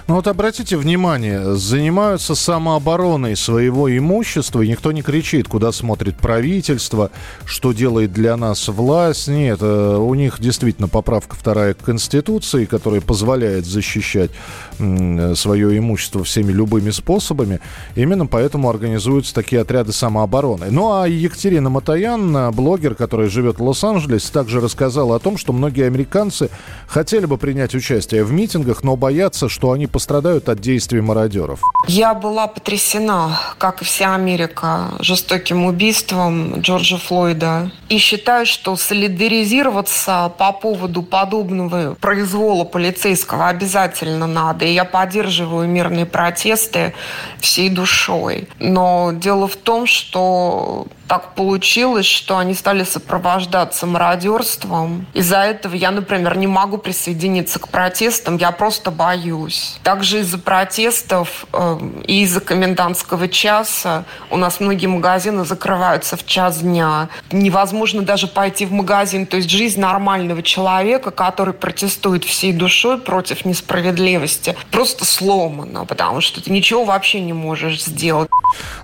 Ну 0.07 0.15
вот 0.15 0.27
обратите 0.27 0.77
внимание, 0.77 1.55
занимаются 1.55 2.35
самообороной 2.35 3.35
своего 3.35 3.95
имущества, 3.95 4.61
и 4.61 4.67
никто 4.67 4.91
не 4.91 5.01
кричит, 5.01 5.47
куда 5.47 5.71
смотрит 5.71 6.17
правительство, 6.17 7.11
что 7.45 7.73
делает 7.73 8.13
для 8.13 8.37
нас 8.37 8.67
власть. 8.67 9.27
Нет, 9.27 9.59
э, 9.61 9.97
у 9.97 10.13
них 10.15 10.39
действительно 10.39 10.87
поправка 10.87 11.35
вторая 11.35 11.73
к 11.73 11.79
Конституции, 11.79 12.65
которая 12.65 13.01
позволяет 13.01 13.65
защищать 13.65 14.31
свое 14.77 15.77
имущество 15.77 16.23
всеми 16.23 16.51
любыми 16.51 16.91
способами. 16.91 17.59
Именно 17.95 18.27
поэтому 18.27 18.69
организуются 18.69 19.33
такие 19.33 19.61
отряды 19.61 19.91
самообороны. 19.91 20.67
Ну 20.69 20.93
а 20.93 21.07
Екатерина 21.07 21.69
Матаян, 21.69 22.51
блогер, 22.53 22.93
который 22.95 23.29
живет 23.29 23.59
в 23.59 23.63
Лос-Анджелесе, 23.63 24.31
также 24.31 24.61
рассказала 24.61 25.15
о 25.15 25.19
том, 25.19 25.37
что 25.37 25.53
многие 25.53 25.85
американцы 25.85 26.49
хотели 26.87 27.25
бы 27.25 27.37
принять 27.37 27.73
участие 27.75 28.23
в 28.23 28.31
митингах, 28.31 28.83
но 28.83 28.95
боятся, 28.95 29.49
что 29.49 29.66
что 29.67 29.73
они 29.73 29.85
пострадают 29.85 30.47
от 30.47 30.61
действий 30.61 31.01
мародеров. 31.01 31.59
Я 31.87 32.13
была 32.13 32.47
потрясена, 32.47 33.37
как 33.57 33.81
и 33.81 33.85
вся 33.85 34.15
Америка, 34.15 34.93
жестоким 34.99 35.65
убийством 35.65 36.61
Джорджа 36.61 36.97
Флойда. 36.97 37.69
И 37.89 37.97
считаю, 37.97 38.45
что 38.45 38.77
солидаризироваться 38.77 40.31
по 40.37 40.53
поводу 40.53 41.03
подобного 41.03 41.95
произвола 41.95 42.63
полицейского 42.63 43.49
обязательно 43.49 44.25
надо. 44.25 44.63
И 44.63 44.71
я 44.71 44.85
поддерживаю 44.85 45.67
мирные 45.67 46.05
протесты 46.05 46.93
всей 47.41 47.69
душой. 47.69 48.47
Но 48.59 49.11
дело 49.13 49.49
в 49.49 49.57
том, 49.57 49.85
что 49.85 50.87
так 51.07 51.35
получилось, 51.35 52.05
что 52.05 52.37
они 52.37 52.53
стали 52.53 52.83
сопровождаться 52.83 53.85
мародерством. 53.85 55.07
Из-за 55.13 55.37
этого 55.37 55.73
я, 55.73 55.91
например, 55.91 56.37
не 56.37 56.47
могу 56.47 56.77
присоединиться 56.77 57.59
к 57.59 57.69
протестам, 57.69 58.37
я 58.37 58.51
просто 58.51 58.91
боюсь. 58.91 59.77
Также 59.83 60.19
из-за 60.19 60.37
протестов 60.37 61.45
э, 61.53 61.79
и 62.05 62.23
из-за 62.23 62.41
комендантского 62.41 63.27
часа 63.29 64.03
у 64.29 64.37
нас 64.37 64.59
многие 64.59 64.87
магазины 64.87 65.45
закрываются 65.45 66.17
в 66.17 66.25
час 66.25 66.59
дня. 66.59 67.09
Невозможно 67.31 68.01
даже 68.01 68.27
пойти 68.27 68.65
в 68.65 68.73
магазин. 68.73 69.25
То 69.25 69.37
есть 69.37 69.49
жизнь 69.49 69.79
нормального 69.79 70.43
человека, 70.43 71.11
который 71.11 71.53
протестует 71.53 72.25
всей 72.25 72.51
душой 72.51 72.97
против 72.97 73.45
несправедливости, 73.45 74.55
просто 74.71 75.05
сломана, 75.05 75.85
потому 75.85 76.21
что 76.21 76.43
ты 76.43 76.51
ничего 76.51 76.83
вообще 76.83 77.21
не 77.21 77.33
можешь 77.33 77.83
сделать. 77.83 78.29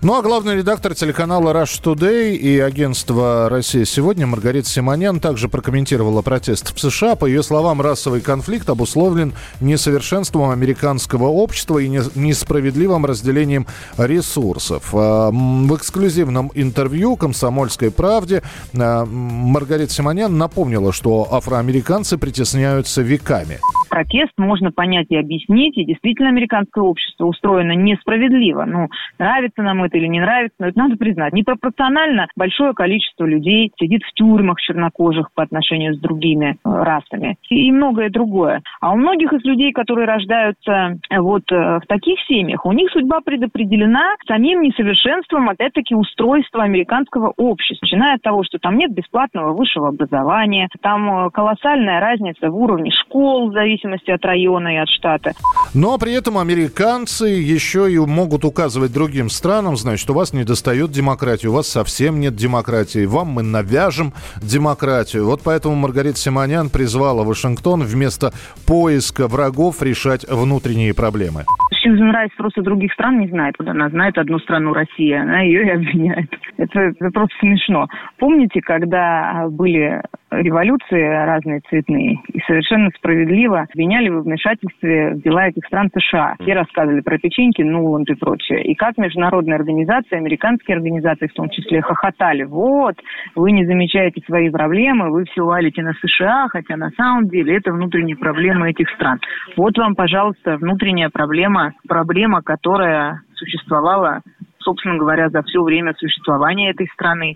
Ну 0.02 0.16
а 0.16 0.22
главный 0.22 0.56
редактор 0.56 0.96
телеканала 0.96 1.52
Rush 1.52 1.82
Today 1.82 2.13
и 2.14 2.60
агентства 2.60 3.50
«Россия 3.50 3.86
сегодня» 3.86 4.28
Маргарита 4.28 4.70
Симонян 4.70 5.20
также 5.20 5.50
прокомментировала 5.50 6.22
протест 6.22 6.76
в 6.76 6.80
США. 6.80 7.16
По 7.16 7.26
ее 7.26 7.44
словам, 7.44 7.82
расовый 7.82 8.22
конфликт 8.22 8.70
обусловлен 8.70 9.34
несовершенством 9.60 10.52
американского 10.52 11.28
общества 11.28 11.80
и 11.80 11.88
несправедливым 11.88 13.06
разделением 13.06 13.68
ресурсов. 13.98 14.90
А, 14.94 15.32
в 15.32 15.76
эксклюзивном 15.76 16.52
интервью 16.54 17.16
«Комсомольской 17.16 17.92
правде» 17.92 18.44
а, 18.78 19.06
Маргарита 19.06 19.94
Симонян 19.94 20.38
напомнила, 20.38 20.94
что 20.94 21.28
афроамериканцы 21.32 22.18
притесняются 22.18 23.02
веками 23.02 23.60
протест 23.94 24.32
можно 24.38 24.72
понять 24.72 25.06
и 25.10 25.16
объяснить, 25.16 25.78
и 25.78 25.86
действительно 25.86 26.30
американское 26.30 26.84
общество 26.84 27.26
устроено 27.26 27.74
несправедливо. 27.74 28.66
Ну, 28.66 28.88
нравится 29.20 29.62
нам 29.62 29.84
это 29.84 29.98
или 30.00 30.08
не 30.08 30.20
нравится, 30.20 30.56
но 30.58 30.68
это 30.68 30.80
надо 30.80 30.96
признать. 30.98 31.34
Непропорционально 31.34 32.26
большое 32.36 32.74
количество 32.74 33.26
людей 33.26 33.72
сидит 33.80 34.02
в 34.02 34.12
тюрьмах 34.14 34.60
чернокожих 34.60 35.32
по 35.36 35.44
отношению 35.44 35.94
с 35.94 36.00
другими 36.00 36.56
э, 36.56 36.56
расами 36.64 37.38
и 37.50 37.72
многое 37.72 38.10
другое. 38.10 38.64
А 38.82 38.94
у 38.94 38.98
многих 38.98 39.32
из 39.32 39.44
людей, 39.44 39.72
которые 39.72 40.08
рождаются 40.08 40.98
э, 41.12 41.20
вот 41.20 41.44
э, 41.52 41.56
в 41.56 41.86
таких 41.88 42.20
семьях, 42.28 42.66
у 42.66 42.72
них 42.72 42.90
судьба 42.92 43.20
предопределена 43.24 44.16
самим 44.28 44.62
несовершенством, 44.62 45.50
опять-таки, 45.50 45.94
устройства 45.94 46.64
американского 46.64 47.32
общества. 47.38 47.86
Начиная 47.86 48.16
от 48.16 48.24
того, 48.24 48.44
что 48.44 48.58
там 48.58 48.76
нет 48.76 48.92
бесплатного 48.92 49.54
высшего 49.54 49.90
образования, 49.90 50.68
там 50.82 51.30
колоссальная 51.30 52.00
разница 52.00 52.50
в 52.50 52.58
уровне 52.58 52.90
школ, 52.90 53.52
в 53.52 53.54
зависимости 53.84 54.12
от 54.12 54.24
района 54.26 54.76
и 54.76 54.78
от 54.78 54.90
штата. 54.90 55.34
Но 55.74 55.98
при 55.98 56.14
этом 56.14 56.38
американцы 56.38 57.26
еще 57.26 57.92
и 57.92 57.98
могут 57.98 58.46
указывать 58.46 58.92
другим 58.94 59.30
странам, 59.30 59.78
значит, 59.78 60.10
у 60.10 60.14
вас 60.14 60.34
не 60.34 60.44
достает 60.44 60.92
демократии, 60.92 61.48
у 61.48 61.54
вас 61.54 61.68
совсем 61.68 62.20
нет 62.20 62.36
демократии, 62.36 63.06
вам 63.06 63.28
мы 63.28 63.44
навяжем 63.44 64.14
демократию. 64.42 65.26
Вот 65.26 65.42
поэтому 65.44 65.76
Маргарита 65.76 66.18
Симонян 66.18 66.70
призвала 66.70 67.24
Вашингтон 67.24 67.84
вместо 67.84 68.34
поиска 68.66 69.28
врагов 69.28 69.82
решать 69.82 70.26
внутренние 70.30 70.94
проблемы. 70.94 71.46
Сьюзен 71.84 72.12
Райс 72.12 72.32
просто 72.38 72.62
других 72.62 72.94
стран 72.94 73.20
не 73.20 73.28
знает. 73.28 73.56
Вот 73.60 73.68
она 73.68 73.90
знает 73.90 74.18
одну 74.18 74.40
страну 74.40 74.74
России, 74.74 75.12
она 75.12 75.42
ее 75.42 75.66
и 75.66 75.70
обвиняет. 75.70 76.30
Это, 76.58 76.80
это 76.80 77.12
просто 77.12 77.36
смешно. 77.40 77.88
Помните, 78.18 78.62
когда 78.62 79.48
были 79.50 80.02
революции 80.42 81.02
разные 81.02 81.62
цветные, 81.70 82.20
и 82.32 82.40
совершенно 82.48 82.90
справедливо 82.98 83.68
обвиняли 83.72 84.10
в 84.10 84.22
вмешательстве 84.22 85.12
в 85.12 85.22
дела 85.22 85.48
этих 85.48 85.66
стран 85.66 85.90
США. 85.94 86.36
Все 86.40 86.54
рассказывали 86.54 87.02
про 87.02 87.18
печеньки, 87.18 87.62
Нуланд 87.62 88.10
и 88.10 88.16
прочее. 88.16 88.64
И 88.64 88.76
как 88.76 88.98
международные 88.98 89.56
организации, 89.56 90.18
американские 90.18 90.78
организации 90.78 91.28
в 91.28 91.34
том 91.34 91.50
числе, 91.50 91.82
хохотали. 91.82 92.44
Вот, 92.44 92.96
вы 93.36 93.52
не 93.52 93.66
замечаете 93.66 94.22
свои 94.26 94.50
проблемы, 94.50 95.12
вы 95.12 95.26
все 95.26 95.44
валите 95.44 95.82
на 95.82 95.94
США, 95.94 96.48
хотя 96.50 96.78
на 96.78 96.90
самом 96.92 97.30
деле 97.30 97.58
это 97.58 97.72
внутренние 97.72 98.18
проблемы 98.18 98.72
этих 98.72 98.90
стран. 98.92 99.20
Вот 99.58 99.78
вам, 99.78 99.96
пожалуйста, 99.96 100.58
внутренняя 100.58 101.10
проблема, 101.10 101.73
проблема, 101.88 102.42
которая 102.42 103.22
существовала 103.36 104.22
собственно 104.64 104.98
говоря, 104.98 105.30
за 105.30 105.44
все 105.44 105.62
время 105.62 105.94
существования 106.00 106.72
этой 106.72 106.88
страны. 106.94 107.36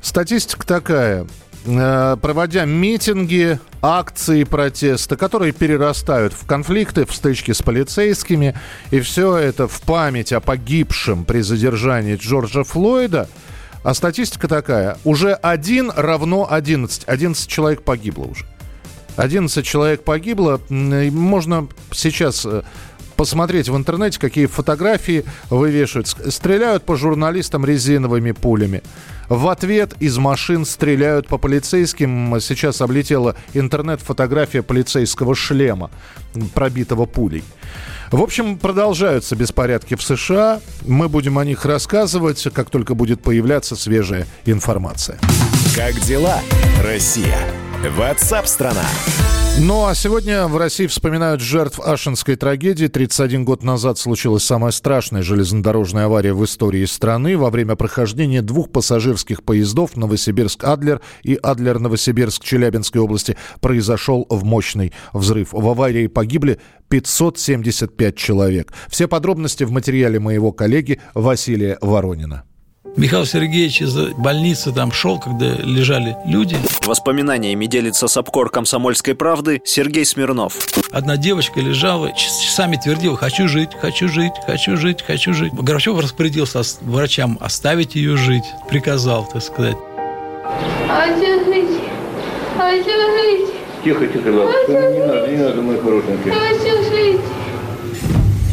Статистика 0.00 0.64
такая. 0.64 1.26
Э, 1.64 2.16
проводя 2.20 2.64
митинги, 2.64 3.58
акции 3.82 4.44
протеста, 4.44 5.16
которые 5.16 5.52
перерастают 5.52 6.32
в 6.32 6.46
конфликты, 6.46 7.04
в 7.04 7.14
стычки 7.14 7.52
с 7.52 7.62
полицейскими. 7.62 8.54
И 8.90 9.00
все 9.00 9.36
это 9.36 9.68
в 9.68 9.80
память 9.82 10.32
о 10.32 10.40
погибшем 10.40 11.24
при 11.24 11.40
задержании 11.40 12.16
Джорджа 12.16 12.64
Флойда. 12.64 13.28
А 13.84 13.94
статистика 13.94 14.48
такая. 14.48 14.96
Уже 15.04 15.32
один 15.32 15.90
равно 15.94 16.46
11. 16.50 17.04
11 17.04 17.48
человек 17.48 17.82
погибло 17.82 18.24
уже. 18.24 18.44
11 19.16 19.64
человек 19.64 20.04
погибло. 20.04 20.60
Можно 20.68 21.68
сейчас 21.92 22.46
э, 22.46 22.62
посмотреть 23.22 23.68
в 23.68 23.76
интернете, 23.76 24.18
какие 24.18 24.46
фотографии 24.46 25.24
вывешивают. 25.48 26.08
Стреляют 26.08 26.82
по 26.82 26.96
журналистам 26.96 27.64
резиновыми 27.64 28.32
пулями. 28.32 28.82
В 29.28 29.46
ответ 29.46 29.94
из 30.00 30.18
машин 30.18 30.64
стреляют 30.64 31.28
по 31.28 31.38
полицейским. 31.38 32.40
Сейчас 32.40 32.80
облетела 32.80 33.36
интернет-фотография 33.54 34.64
полицейского 34.64 35.36
шлема, 35.36 35.92
пробитого 36.52 37.06
пулей. 37.06 37.44
В 38.10 38.20
общем, 38.20 38.58
продолжаются 38.58 39.36
беспорядки 39.36 39.94
в 39.94 40.02
США. 40.02 40.60
Мы 40.84 41.08
будем 41.08 41.38
о 41.38 41.44
них 41.44 41.64
рассказывать, 41.64 42.48
как 42.52 42.70
только 42.70 42.96
будет 42.96 43.22
появляться 43.22 43.76
свежая 43.76 44.26
информация. 44.46 45.20
Как 45.76 45.94
дела, 46.00 46.40
Россия? 46.82 47.38
Ватсап-страна! 47.96 48.82
Ну 49.60 49.84
а 49.84 49.94
сегодня 49.94 50.48
в 50.48 50.56
России 50.56 50.86
вспоминают 50.86 51.40
жертв 51.40 51.78
Ашинской 51.78 52.36
трагедии. 52.36 52.86
31 52.86 53.44
год 53.44 53.62
назад 53.62 53.98
случилась 53.98 54.44
самая 54.44 54.72
страшная 54.72 55.22
железнодорожная 55.22 56.06
авария 56.06 56.32
в 56.32 56.42
истории 56.44 56.84
страны. 56.86 57.36
Во 57.36 57.50
время 57.50 57.76
прохождения 57.76 58.40
двух 58.40 58.72
пассажирских 58.72 59.44
поездов 59.44 59.94
Новосибирск-Адлер 59.94 61.00
и 61.22 61.38
Адлер-Новосибирск 61.40 62.42
Челябинской 62.42 63.00
области 63.00 63.36
произошел 63.60 64.26
в 64.30 64.42
мощный 64.42 64.92
взрыв. 65.12 65.52
В 65.52 65.68
аварии 65.68 66.06
погибли 66.06 66.58
575 66.88 68.16
человек. 68.16 68.72
Все 68.88 69.06
подробности 69.06 69.64
в 69.64 69.70
материале 69.70 70.18
моего 70.18 70.52
коллеги 70.52 70.98
Василия 71.14 71.78
Воронина. 71.82 72.44
Михаил 72.96 73.24
Сергеевич 73.24 73.80
из 73.80 73.96
больницы 74.18 74.70
там 74.70 74.92
шел, 74.92 75.18
когда 75.18 75.46
лежали 75.62 76.16
люди. 76.26 76.56
Воспоминаниями 76.84 77.64
делится 77.64 78.06
САПКОР 78.06 78.50
комсомольской 78.50 79.14
правды 79.14 79.62
Сергей 79.64 80.04
Смирнов. 80.04 80.58
Одна 80.90 81.16
девочка 81.16 81.60
лежала, 81.60 82.12
часами 82.12 82.76
твердила, 82.76 83.16
хочу 83.16 83.48
жить, 83.48 83.70
хочу 83.80 84.08
жить, 84.08 84.32
хочу 84.46 84.76
жить, 84.76 85.02
хочу 85.02 85.32
жить. 85.32 85.54
Горбачев 85.54 85.98
распорядился 85.98 86.60
врачам 86.82 87.38
оставить 87.40 87.94
ее 87.94 88.16
жить, 88.18 88.44
приказал, 88.68 89.26
так 89.32 89.42
сказать. 89.42 89.76
Хочу 90.86 91.44
жить, 91.46 91.80
хочу 92.58 92.84
жить. 92.84 93.54
Тихо, 93.84 94.06
тихо, 94.06 94.28
ладно. 94.28 94.52
Не 94.68 94.98
надо, 94.98 95.26
не 95.28 95.36
надо, 95.38 95.62
мой 95.62 95.80
хорошенький. 95.80 96.30
Хочу. 96.30 96.71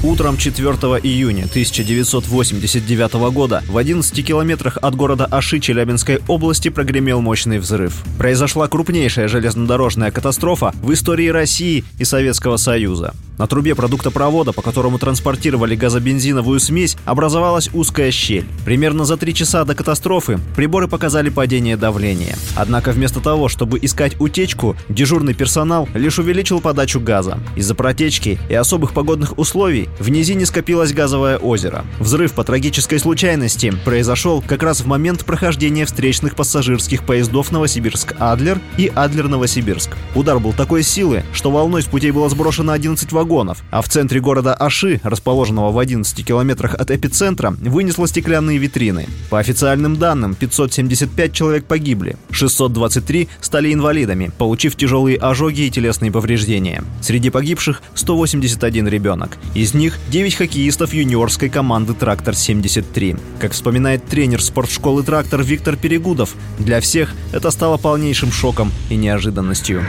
Утром 0.02 0.38
4 0.38 0.66
июня 1.04 1.44
1989 1.44 3.14
года 3.34 3.62
в 3.68 3.78
11 3.78 4.26
километрах 4.26 4.78
от 4.82 4.96
города 4.96 5.26
Аши 5.26 5.60
Челябинской 5.60 6.22
области 6.30 6.70
прогремел 6.70 7.20
мощный 7.20 7.60
взрыв. 7.60 8.02
Произошла 8.18 8.70
крупнейшая 8.70 9.28
железнодорожная 9.28 10.12
катастрофа 10.12 10.74
в 10.82 10.94
истории 10.94 11.28
России 11.28 11.84
и 11.98 12.06
Советского 12.06 12.56
Союза. 12.56 13.14
На 13.40 13.48
трубе 13.48 13.74
продуктопровода, 13.74 14.52
по 14.52 14.62
которому 14.62 15.00
транспортировали 15.00 15.74
газобензиновую 15.74 16.60
смесь, 16.60 16.98
образовалась 17.06 17.70
узкая 17.74 18.12
щель. 18.12 18.46
Примерно 18.66 19.06
за 19.06 19.16
три 19.16 19.34
часа 19.34 19.64
до 19.64 19.76
катастрофы 19.76 20.40
приборы 20.58 20.90
показали 20.90 21.30
падение 21.30 21.78
давления. 21.78 22.36
Однако 22.58 22.92
вместо 22.92 23.22
того, 23.22 23.48
чтобы 23.48 23.80
искать 23.82 24.20
утечку, 24.20 24.76
дежурный 24.90 25.34
персонал 25.34 25.88
лишь 25.94 26.20
увеличил 26.20 26.60
подачу 26.60 27.00
газа. 27.00 27.40
Из-за 27.56 27.76
протечки 27.76 28.38
и 28.50 28.54
особых 28.54 28.92
погодных 28.92 29.40
условий 29.40 29.88
в 30.00 30.10
низине 30.10 30.46
скопилось 30.46 30.92
газовое 30.92 31.38
озеро. 31.38 31.86
Взрыв 32.02 32.34
по 32.34 32.44
трагической 32.44 33.00
случайности 33.00 33.74
произошел 33.86 34.44
как 34.46 34.64
раз 34.64 34.82
в 34.82 34.86
момент 34.86 35.24
прохождения 35.24 35.86
встречных 35.86 36.36
пассажирских 36.36 37.06
поездов 37.06 37.54
Новосибирск-Адлер 37.54 38.60
и 38.78 38.92
Адлер-Новосибирск. 38.94 39.92
Удар 40.14 40.40
был 40.40 40.52
такой 40.52 40.84
силы, 40.84 41.24
что 41.32 41.52
волной 41.52 41.84
с 41.84 41.86
путей 41.86 42.12
было 42.12 42.28
сброшено 42.28 42.74
11 42.74 43.10
вагонов, 43.14 43.29
вагонов, 43.30 43.64
а 43.70 43.82
в 43.82 43.88
центре 43.88 44.20
города 44.20 44.56
Аши, 44.56 45.00
расположенного 45.04 45.72
в 45.72 45.78
11 45.78 46.26
километрах 46.26 46.74
от 46.74 46.90
эпицентра, 46.90 47.52
вынесло 47.52 48.08
стеклянные 48.08 48.58
витрины. 48.58 49.08
По 49.30 49.40
официальным 49.40 49.98
данным, 49.98 50.34
575 50.34 51.34
человек 51.34 51.66
погибли, 51.66 52.18
623 52.32 53.28
стали 53.40 53.72
инвалидами, 53.72 54.32
получив 54.38 54.76
тяжелые 54.76 55.18
ожоги 55.18 55.62
и 55.62 55.70
телесные 55.70 56.12
повреждения. 56.12 56.84
Среди 57.02 57.30
погибших 57.30 57.82
181 57.94 58.88
ребенок. 58.88 59.38
Из 59.54 59.74
них 59.74 60.00
9 60.10 60.36
хоккеистов 60.36 60.94
юниорской 60.94 61.50
команды 61.50 61.94
«Трактор-73». 61.94 63.20
Как 63.40 63.52
вспоминает 63.52 64.06
тренер 64.06 64.42
спортшколы 64.42 65.04
«Трактор» 65.04 65.44
Виктор 65.44 65.76
Перегудов, 65.76 66.36
для 66.58 66.82
всех 66.82 67.14
это 67.32 67.52
стало 67.52 67.78
полнейшим 67.78 68.32
шоком 68.32 68.72
и 68.90 68.96
неожиданностью. 68.96 69.84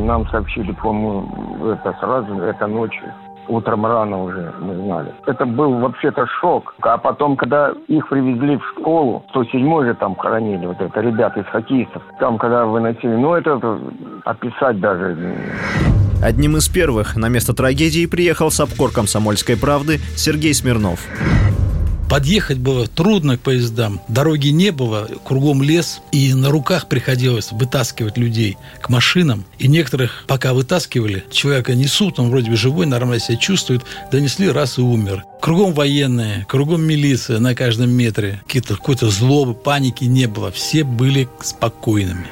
Нам 0.00 0.26
сообщили, 0.28 0.72
по-моему, 0.72 1.72
это 1.72 1.94
сразу, 2.00 2.40
это 2.40 2.66
ночью. 2.66 3.12
Утром 3.48 3.84
рано 3.84 4.22
уже 4.22 4.52
мы 4.60 4.74
знали. 4.76 5.12
Это 5.26 5.44
был 5.44 5.74
вообще-то 5.80 6.26
шок. 6.40 6.74
А 6.82 6.96
потом, 6.96 7.36
когда 7.36 7.72
их 7.88 8.08
привезли 8.08 8.56
в 8.56 8.64
школу, 8.68 9.24
107 9.30 9.84
же 9.84 9.94
там 9.94 10.14
хоронили, 10.14 10.66
вот 10.66 10.80
это 10.80 11.00
ребята 11.00 11.40
из 11.40 11.46
хоккеистов. 11.46 12.02
Там, 12.20 12.38
когда 12.38 12.64
выносили, 12.66 13.16
ну 13.16 13.34
это, 13.34 13.56
это 13.56 13.80
описать 14.24 14.80
даже 14.80 15.16
Одним 16.22 16.56
из 16.56 16.68
первых 16.68 17.16
на 17.16 17.28
место 17.28 17.52
трагедии 17.52 18.06
приехал 18.06 18.52
сапкор 18.52 18.92
комсомольской 18.92 19.58
правды 19.58 19.98
Сергей 20.14 20.54
Смирнов. 20.54 21.00
Подъехать 22.12 22.58
было 22.58 22.86
трудно 22.86 23.38
к 23.38 23.40
поездам. 23.40 23.98
Дороги 24.06 24.48
не 24.48 24.70
было, 24.70 25.08
кругом 25.24 25.62
лес. 25.62 26.02
И 26.12 26.34
на 26.34 26.50
руках 26.50 26.86
приходилось 26.86 27.52
вытаскивать 27.52 28.18
людей 28.18 28.58
к 28.82 28.90
машинам. 28.90 29.46
И 29.58 29.66
некоторых, 29.66 30.24
пока 30.26 30.52
вытаскивали, 30.52 31.24
человека 31.30 31.74
несут, 31.74 32.20
он 32.20 32.28
вроде 32.28 32.50
бы 32.50 32.56
живой, 32.58 32.84
нормально 32.84 33.18
себя 33.18 33.38
чувствует. 33.38 33.84
Донесли, 34.10 34.50
раз 34.50 34.76
и 34.76 34.82
умер. 34.82 35.24
Кругом 35.40 35.72
военные, 35.72 36.44
кругом 36.50 36.82
милиция 36.82 37.38
на 37.38 37.54
каждом 37.54 37.88
метре. 37.88 38.42
Какие-то, 38.44 38.76
какой-то 38.76 39.08
злобы, 39.08 39.54
паники 39.54 40.04
не 40.04 40.26
было. 40.26 40.52
Все 40.52 40.84
были 40.84 41.30
спокойными. 41.40 42.26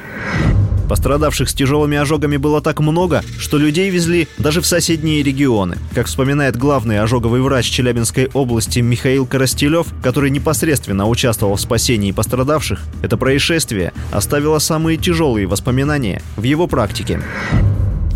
Пострадавших 0.91 1.49
с 1.49 1.53
тяжелыми 1.53 1.97
ожогами 1.97 2.35
было 2.35 2.59
так 2.59 2.81
много, 2.81 3.23
что 3.39 3.57
людей 3.57 3.89
везли 3.89 4.27
даже 4.37 4.59
в 4.59 4.65
соседние 4.65 5.23
регионы. 5.23 5.77
Как 5.95 6.07
вспоминает 6.07 6.57
главный 6.57 6.99
ожоговый 6.99 7.39
врач 7.39 7.69
Челябинской 7.69 8.29
области 8.33 8.79
Михаил 8.79 9.25
Коростелев, 9.25 9.87
который 10.03 10.31
непосредственно 10.31 11.07
участвовал 11.07 11.55
в 11.55 11.61
спасении 11.61 12.11
пострадавших, 12.11 12.81
это 13.01 13.15
происшествие 13.15 13.93
оставило 14.11 14.59
самые 14.59 14.97
тяжелые 14.97 15.47
воспоминания 15.47 16.21
в 16.35 16.43
его 16.43 16.67
практике. 16.67 17.21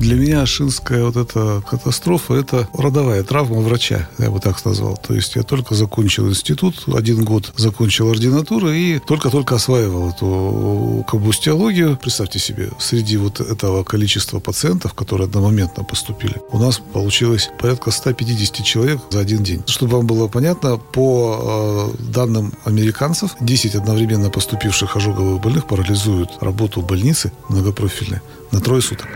Для 0.05 0.17
меня 0.17 0.43
Ашинская 0.43 1.03
вот 1.03 1.15
эта 1.15 1.63
катастрофа– 1.67 2.33
это 2.35 2.69
родовая 2.73 3.23
травма 3.23 3.61
врача, 3.61 4.07
я 4.19 4.29
бы 4.29 4.39
так 4.39 4.63
назвал. 4.63 4.97
То 4.97 5.15
есть 5.15 5.35
я 5.35 5.41
только 5.41 5.73
закончил 5.73 6.29
институт, 6.29 6.83
один 6.93 7.23
год 7.25 7.51
закончил 7.57 8.11
ординатуру 8.11 8.69
и 8.69 8.99
только-только 8.99 9.55
осваивал 9.55 10.11
эту 10.11 11.03
комбустиологию. 11.09 11.97
Представьте 11.99 12.37
себе, 12.37 12.69
среди 12.77 13.17
вот 13.17 13.39
этого 13.39 13.83
количества 13.83 14.39
пациентов, 14.39 14.93
которые 14.93 15.25
одномоментно 15.25 15.83
поступили, 15.83 16.35
у 16.51 16.59
нас 16.59 16.79
получилось 16.93 17.49
порядка 17.59 17.89
150 17.89 18.63
человек 18.63 18.99
за 19.09 19.21
один 19.21 19.41
день. 19.41 19.63
Чтобы 19.65 19.97
вам 19.97 20.05
было 20.05 20.27
понятно, 20.27 20.77
по 20.77 21.95
э, 21.97 22.11
данным 22.11 22.53
американцев, 22.63 23.31
10 23.41 23.73
одновременно 23.73 24.29
поступивших 24.29 24.95
ожоговых 24.95 25.41
больных 25.41 25.65
парализуют 25.65 26.29
работу 26.41 26.83
больницы 26.83 27.31
многопрофильной 27.49 28.21
на 28.51 28.61
трое 28.61 28.81
суток. 28.81 29.07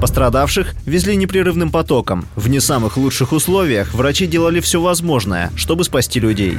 Пострадавших 0.00 0.74
везли 0.86 1.16
непрерывным 1.16 1.70
потоком. 1.70 2.26
В 2.36 2.48
не 2.48 2.60
самых 2.60 2.96
лучших 2.96 3.32
условиях 3.32 3.94
врачи 3.94 4.26
делали 4.26 4.60
все 4.60 4.80
возможное, 4.80 5.50
чтобы 5.56 5.84
спасти 5.84 6.20
людей 6.20 6.58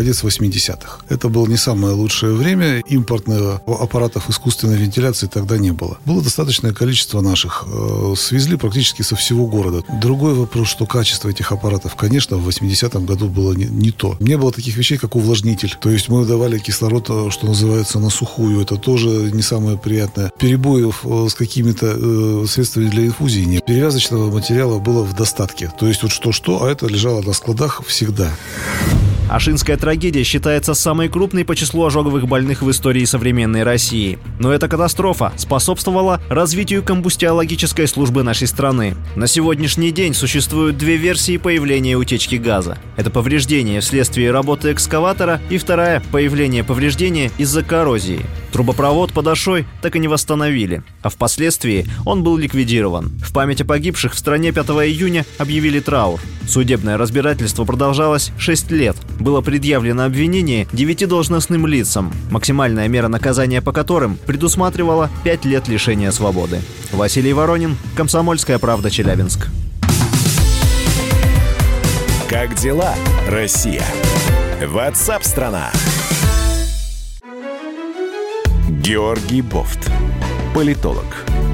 конец 0.00 0.24
80-х. 0.24 1.00
Это 1.10 1.28
было 1.28 1.46
не 1.46 1.58
самое 1.58 1.92
лучшее 1.92 2.32
время. 2.32 2.80
Импортных 2.88 3.60
аппаратов 3.66 4.30
искусственной 4.30 4.78
вентиляции 4.78 5.26
тогда 5.26 5.58
не 5.58 5.72
было. 5.72 5.98
Было 6.06 6.22
достаточное 6.22 6.72
количество 6.72 7.20
наших. 7.20 7.66
Э, 7.66 8.14
свезли 8.16 8.56
практически 8.56 9.02
со 9.02 9.14
всего 9.14 9.46
города. 9.46 9.82
Другой 10.00 10.32
вопрос, 10.32 10.68
что 10.68 10.86
качество 10.86 11.28
этих 11.28 11.52
аппаратов, 11.52 11.96
конечно, 11.96 12.38
в 12.38 12.48
80-м 12.48 13.04
году 13.04 13.28
было 13.28 13.52
не, 13.52 13.66
не 13.66 13.90
то. 13.90 14.16
Не 14.20 14.38
было 14.38 14.52
таких 14.52 14.78
вещей, 14.78 14.96
как 14.96 15.16
увлажнитель. 15.16 15.76
То 15.78 15.90
есть 15.90 16.08
мы 16.08 16.24
давали 16.24 16.58
кислород, 16.58 17.10
э, 17.10 17.28
что 17.30 17.46
называется, 17.46 17.98
на 17.98 18.08
сухую. 18.08 18.62
Это 18.62 18.76
тоже 18.76 19.08
не 19.08 19.42
самое 19.42 19.76
приятное. 19.76 20.32
Перебоев 20.38 21.04
э, 21.04 21.26
с 21.28 21.34
какими-то 21.34 22.46
средствами 22.46 22.88
для 22.88 23.04
инфузии 23.04 23.44
нет. 23.44 23.66
Перевязочного 23.66 24.30
материала 24.30 24.78
было 24.78 25.02
в 25.02 25.14
достатке. 25.14 25.70
То 25.78 25.86
есть 25.86 26.02
вот 26.02 26.10
что-что, 26.10 26.64
а 26.64 26.70
это 26.70 26.86
лежало 26.86 27.20
на 27.20 27.34
складах 27.34 27.82
всегда. 27.86 28.30
Ашинская 29.30 29.76
трагедия 29.76 30.24
считается 30.24 30.74
самой 30.74 31.08
крупной 31.08 31.44
по 31.44 31.54
числу 31.54 31.84
ожоговых 31.86 32.26
больных 32.26 32.62
в 32.62 32.70
истории 32.70 33.04
современной 33.04 33.62
России. 33.62 34.18
Но 34.40 34.52
эта 34.52 34.66
катастрофа 34.66 35.32
способствовала 35.36 36.20
развитию 36.28 36.82
комбустиологической 36.82 37.86
службы 37.86 38.24
нашей 38.24 38.48
страны. 38.48 38.96
На 39.14 39.28
сегодняшний 39.28 39.92
день 39.92 40.14
существуют 40.14 40.78
две 40.78 40.96
версии 40.96 41.36
появления 41.36 41.96
утечки 41.96 42.34
газа. 42.34 42.76
Это 42.96 43.10
повреждение 43.10 43.80
вследствие 43.80 44.32
работы 44.32 44.72
экскаватора 44.72 45.40
и 45.48 45.58
вторая– 45.58 46.02
появление 46.10 46.64
повреждения 46.64 47.30
из-за 47.38 47.62
коррозии. 47.62 48.26
Трубопровод 48.52 49.12
под 49.12 49.28
Ашой 49.28 49.64
так 49.80 49.94
и 49.94 50.00
не 50.00 50.08
восстановили, 50.08 50.82
а 51.02 51.08
впоследствии 51.08 51.86
он 52.04 52.24
был 52.24 52.36
ликвидирован. 52.36 53.10
В 53.24 53.32
память 53.32 53.60
о 53.60 53.64
погибших 53.64 54.14
в 54.14 54.18
стране 54.18 54.50
5 54.50 54.66
июня 54.66 55.24
объявили 55.38 55.78
траур. 55.78 56.20
Судебное 56.48 56.96
разбирательство 56.98 57.64
продолжалось 57.64 58.32
6 58.38 58.72
лет. 58.72 58.96
Было 59.20 59.42
предъявлено 59.42 60.04
обвинение 60.04 60.66
девяти 60.72 61.06
должностным 61.06 61.66
лицам, 61.66 62.12
максимальная 62.30 62.88
мера 62.88 63.08
наказания 63.08 63.60
по 63.60 63.70
которым 63.70 64.16
предусматривала 64.26 65.10
5 65.24 65.44
лет 65.44 65.68
лишения 65.68 66.10
свободы. 66.10 66.60
Василий 66.90 67.34
Воронин, 67.34 67.76
Комсомольская 67.96 68.58
правда, 68.58 68.90
Челябинск. 68.90 69.48
Как 72.28 72.54
дела, 72.54 72.94
Россия? 73.28 73.84
Ватсап-страна! 74.66 75.70
Георгий 78.68 79.42
Бофт. 79.42 79.90
Политолог, 80.54 81.04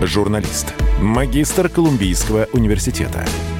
журналист, 0.02 0.72
магистр 1.00 1.68
Колумбийского 1.68 2.46
университета, 2.52 3.26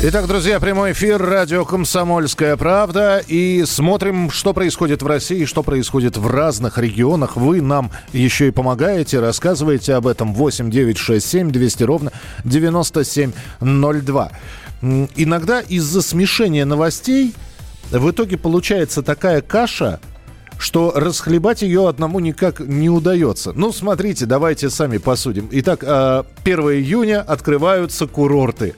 Итак, 0.00 0.28
друзья, 0.28 0.60
прямой 0.60 0.92
эфир, 0.92 1.20
радио 1.20 1.64
«Комсомольская 1.64 2.56
правда». 2.56 3.20
И 3.26 3.64
смотрим, 3.66 4.30
что 4.30 4.54
происходит 4.54 5.02
в 5.02 5.08
России, 5.08 5.44
что 5.44 5.64
происходит 5.64 6.16
в 6.16 6.28
разных 6.28 6.78
регионах. 6.78 7.34
Вы 7.34 7.60
нам 7.60 7.90
еще 8.12 8.46
и 8.46 8.52
помогаете, 8.52 9.18
рассказываете 9.18 9.94
об 9.94 10.06
этом. 10.06 10.34
8 10.34 10.70
9 10.70 10.96
6 10.96 11.26
7 11.26 11.50
200 11.50 11.82
ровно 11.82 12.12
9702. 12.44 14.30
Иногда 15.16 15.60
из-за 15.62 16.00
смешения 16.00 16.64
новостей 16.64 17.34
в 17.90 18.08
итоге 18.08 18.36
получается 18.36 19.02
такая 19.02 19.40
каша, 19.42 19.98
что 20.58 20.92
расхлебать 20.94 21.62
ее 21.62 21.88
одному 21.88 22.20
никак 22.20 22.60
не 22.60 22.88
удается. 22.88 23.52
Ну, 23.52 23.72
смотрите, 23.72 24.26
давайте 24.26 24.70
сами 24.70 24.98
посудим. 24.98 25.48
Итак, 25.50 25.82
1 25.82 25.88
а, 25.90 26.24
июня 26.44 27.20
открываются 27.20 28.06
курорты. 28.06 28.76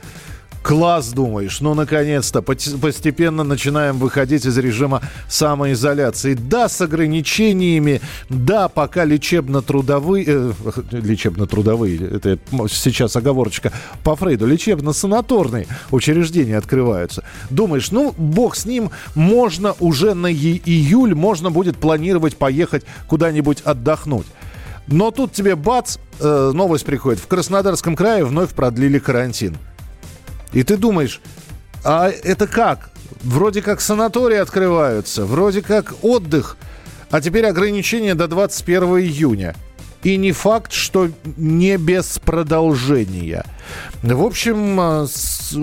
Класс, 0.63 1.13
думаешь, 1.13 1.61
ну, 1.63 1.73
наконец-то, 1.73 2.43
постепенно 2.43 3.45
начинаем 3.45 3.97
выходить 3.97 4.45
из 4.45 4.59
режима 4.59 5.01
самоизоляции. 5.27 6.35
Да, 6.35 6.69
с 6.69 6.81
ограничениями, 6.83 8.03
да, 8.29 8.69
пока 8.69 9.05
лечебно-трудовые, 9.07 10.25
э, 10.27 10.53
лечебно-трудовые, 10.93 12.17
это 12.17 12.39
сейчас 12.69 13.17
оговорочка 13.17 13.73
по 14.05 14.17
Фрейду, 14.17 14.47
лечебно-санаторные 14.47 15.67
учреждения 15.91 16.59
открываются. 16.59 17.25
Думаешь, 17.49 17.91
ну, 17.91 18.15
бог 18.19 18.55
с 18.55 18.67
ним, 18.67 18.91
можно 19.15 19.75
уже 19.81 20.13
на 20.13 20.31
июль, 20.31 21.15
можно 21.15 21.51
будет 21.51 21.79
планировать 21.79 22.37
поехать 22.37 22.85
куда-нибудь 23.09 23.63
отдохнуть. 23.63 24.27
Но 24.87 25.11
тут 25.11 25.33
тебе 25.33 25.57
бац, 25.57 25.97
э, 26.19 26.51
новость 26.53 26.85
приходит. 26.85 27.21
В 27.21 27.27
Краснодарском 27.29 27.97
крае 27.97 28.25
вновь 28.25 28.51
продлили 28.51 28.99
карантин. 28.99 29.57
И 30.53 30.63
ты 30.63 30.77
думаешь, 30.77 31.21
А 31.85 32.09
это 32.09 32.47
как? 32.47 32.91
Вроде 33.23 33.63
как 33.63 33.81
санатории 33.81 34.39
открываются, 34.39 35.25
вроде 35.25 35.63
как 35.63 35.95
отдых, 36.03 36.57
а 37.11 37.21
теперь 37.21 37.47
ограничения 37.47 38.15
до 38.15 38.29
21 38.29 38.83
июня. 38.99 39.55
И 40.03 40.17
не 40.17 40.33
факт, 40.33 40.73
что 40.73 41.11
не 41.37 41.77
без 41.77 42.19
продолжения. 42.19 43.45
В 44.03 44.23
общем, 44.25 44.81
э, 44.81 45.07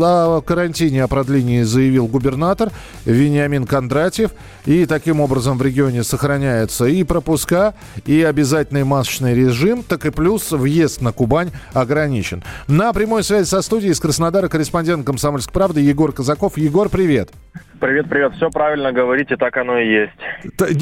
о 0.03 0.41
карантине, 0.41 1.03
о 1.03 1.07
продлении 1.07 1.63
заявил 1.63 2.07
губернатор 2.07 2.69
Вениамин 3.05 3.65
Кондратьев. 3.65 4.31
И 4.65 4.85
таким 4.85 5.21
образом 5.21 5.57
в 5.57 5.61
регионе 5.61 6.03
сохраняются 6.03 6.85
и 6.85 7.03
пропуска, 7.03 7.73
и 8.05 8.21
обязательный 8.21 8.83
масочный 8.83 9.33
режим, 9.33 9.81
так 9.81 10.05
и 10.05 10.11
плюс 10.11 10.51
въезд 10.51 11.01
на 11.01 11.11
Кубань 11.13 11.51
ограничен. 11.73 12.43
На 12.67 12.91
прямой 12.91 13.23
связи 13.23 13.47
со 13.47 13.61
студией 13.61 13.93
из 13.93 13.99
Краснодара 13.99 14.49
корреспондент 14.49 15.05
«Комсомольской 15.05 15.53
правды» 15.53 15.81
Егор 15.81 16.11
Казаков. 16.11 16.57
Егор, 16.57 16.89
привет. 16.89 17.31
Привет, 17.79 18.09
привет. 18.09 18.33
Все 18.35 18.49
правильно 18.49 18.91
говорите, 18.91 19.37
так 19.37 19.55
оно 19.57 19.77
и 19.77 19.87
есть. 19.87 20.13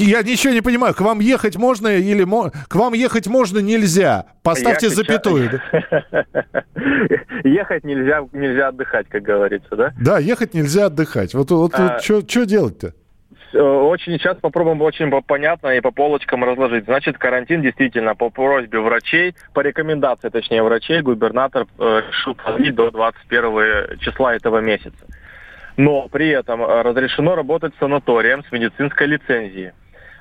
Я 0.00 0.22
ничего 0.22 0.52
не 0.52 0.62
понимаю. 0.62 0.94
К 0.94 1.00
вам 1.02 1.20
ехать 1.20 1.56
можно 1.56 1.88
или 1.88 2.24
мо... 2.24 2.50
к 2.68 2.74
вам 2.74 2.94
ехать 2.94 3.26
можно 3.26 3.58
нельзя? 3.58 4.24
Поставьте 4.42 4.86
Ехать- 4.86 4.96
запятую. 4.96 5.60
Ехать 7.44 7.84
нельзя, 7.84 8.26
нельзя 8.32 8.68
отдыхать, 8.68 9.08
как 9.08 9.22
говорится, 9.22 9.76
да? 9.76 9.92
Да, 10.00 10.18
ехать 10.18 10.54
нельзя 10.54 10.86
отдыхать. 10.86 11.34
Вот, 11.34 11.50
вот 11.50 11.74
А- 11.74 11.98
что 11.98 12.44
делать-то? 12.44 12.92
Очень 13.52 14.18
сейчас 14.18 14.36
попробуем 14.38 14.82
очень 14.82 15.10
по- 15.10 15.22
понятно 15.22 15.68
и 15.68 15.80
по 15.80 15.90
полочкам 15.90 16.44
разложить. 16.44 16.84
Значит, 16.84 17.16
карантин 17.16 17.62
действительно 17.62 18.14
по 18.14 18.28
просьбе 18.28 18.80
врачей, 18.80 19.34
по 19.54 19.60
рекомендации, 19.60 20.28
точнее, 20.28 20.62
врачей, 20.62 21.00
губернатор 21.00 21.66
э, 21.78 22.02
решил 22.08 22.34
продлить 22.34 22.74
до 22.74 22.90
21 22.90 23.98
числа 24.00 24.34
этого 24.34 24.58
месяца. 24.58 25.06
Но 25.76 26.08
при 26.08 26.28
этом 26.28 26.62
э, 26.62 26.82
разрешено 26.82 27.34
работать 27.34 27.72
санаторием 27.78 28.44
с 28.44 28.52
медицинской 28.52 29.06
лицензией. 29.06 29.72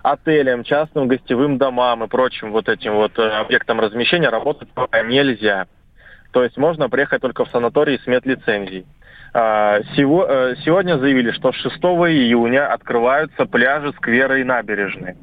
Отелям, 0.03 0.63
частным 0.63 1.08
гостевым 1.08 1.58
домам 1.58 2.03
и 2.03 2.08
прочим 2.08 2.51
вот 2.51 2.69
этим 2.69 2.93
вот 2.93 3.17
э, 3.17 3.27
объектам 3.27 3.79
размещения 3.79 4.29
работать 4.29 4.69
пока 4.73 5.01
нельзя. 5.01 5.65
То 6.36 6.43
есть 6.43 6.58
можно 6.58 6.89
приехать 6.89 7.21
только 7.21 7.45
в 7.45 7.50
санаторий 7.50 7.98
с 7.98 8.08
медлицензией. 8.08 8.86
А, 9.34 9.80
э, 9.80 9.84
Сегодня 10.65 10.98
заявили, 10.98 11.32
что 11.32 11.54
с 11.54 11.56
6 11.56 11.78
июня 12.12 12.74
открываются 12.74 13.45
пляжи, 13.45 13.93
скверы 13.93 14.41
и 14.41 14.43
набережные. 14.43 15.15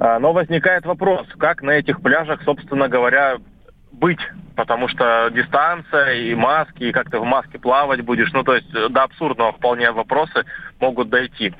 А, 0.00 0.18
Но 0.18 0.32
возникает 0.32 0.84
вопрос, 0.84 1.28
как 1.38 1.62
на 1.62 1.70
этих 1.70 2.02
пляжах, 2.02 2.42
собственно 2.42 2.88
говоря, 2.88 3.36
быть, 3.92 4.18
потому 4.56 4.88
что 4.88 5.30
дистанция 5.32 6.14
и 6.14 6.34
маски, 6.34 6.82
и 6.82 6.92
как 6.92 7.08
ты 7.08 7.20
в 7.20 7.24
маске 7.24 7.60
плавать 7.60 8.00
будешь, 8.00 8.32
ну 8.32 8.42
то 8.42 8.56
есть 8.56 8.74
э, 8.74 8.88
до 8.88 9.04
абсурдного 9.04 9.52
вполне 9.52 9.92
вопросы 9.92 10.44
могут 10.80 11.08
дойти. 11.08 11.54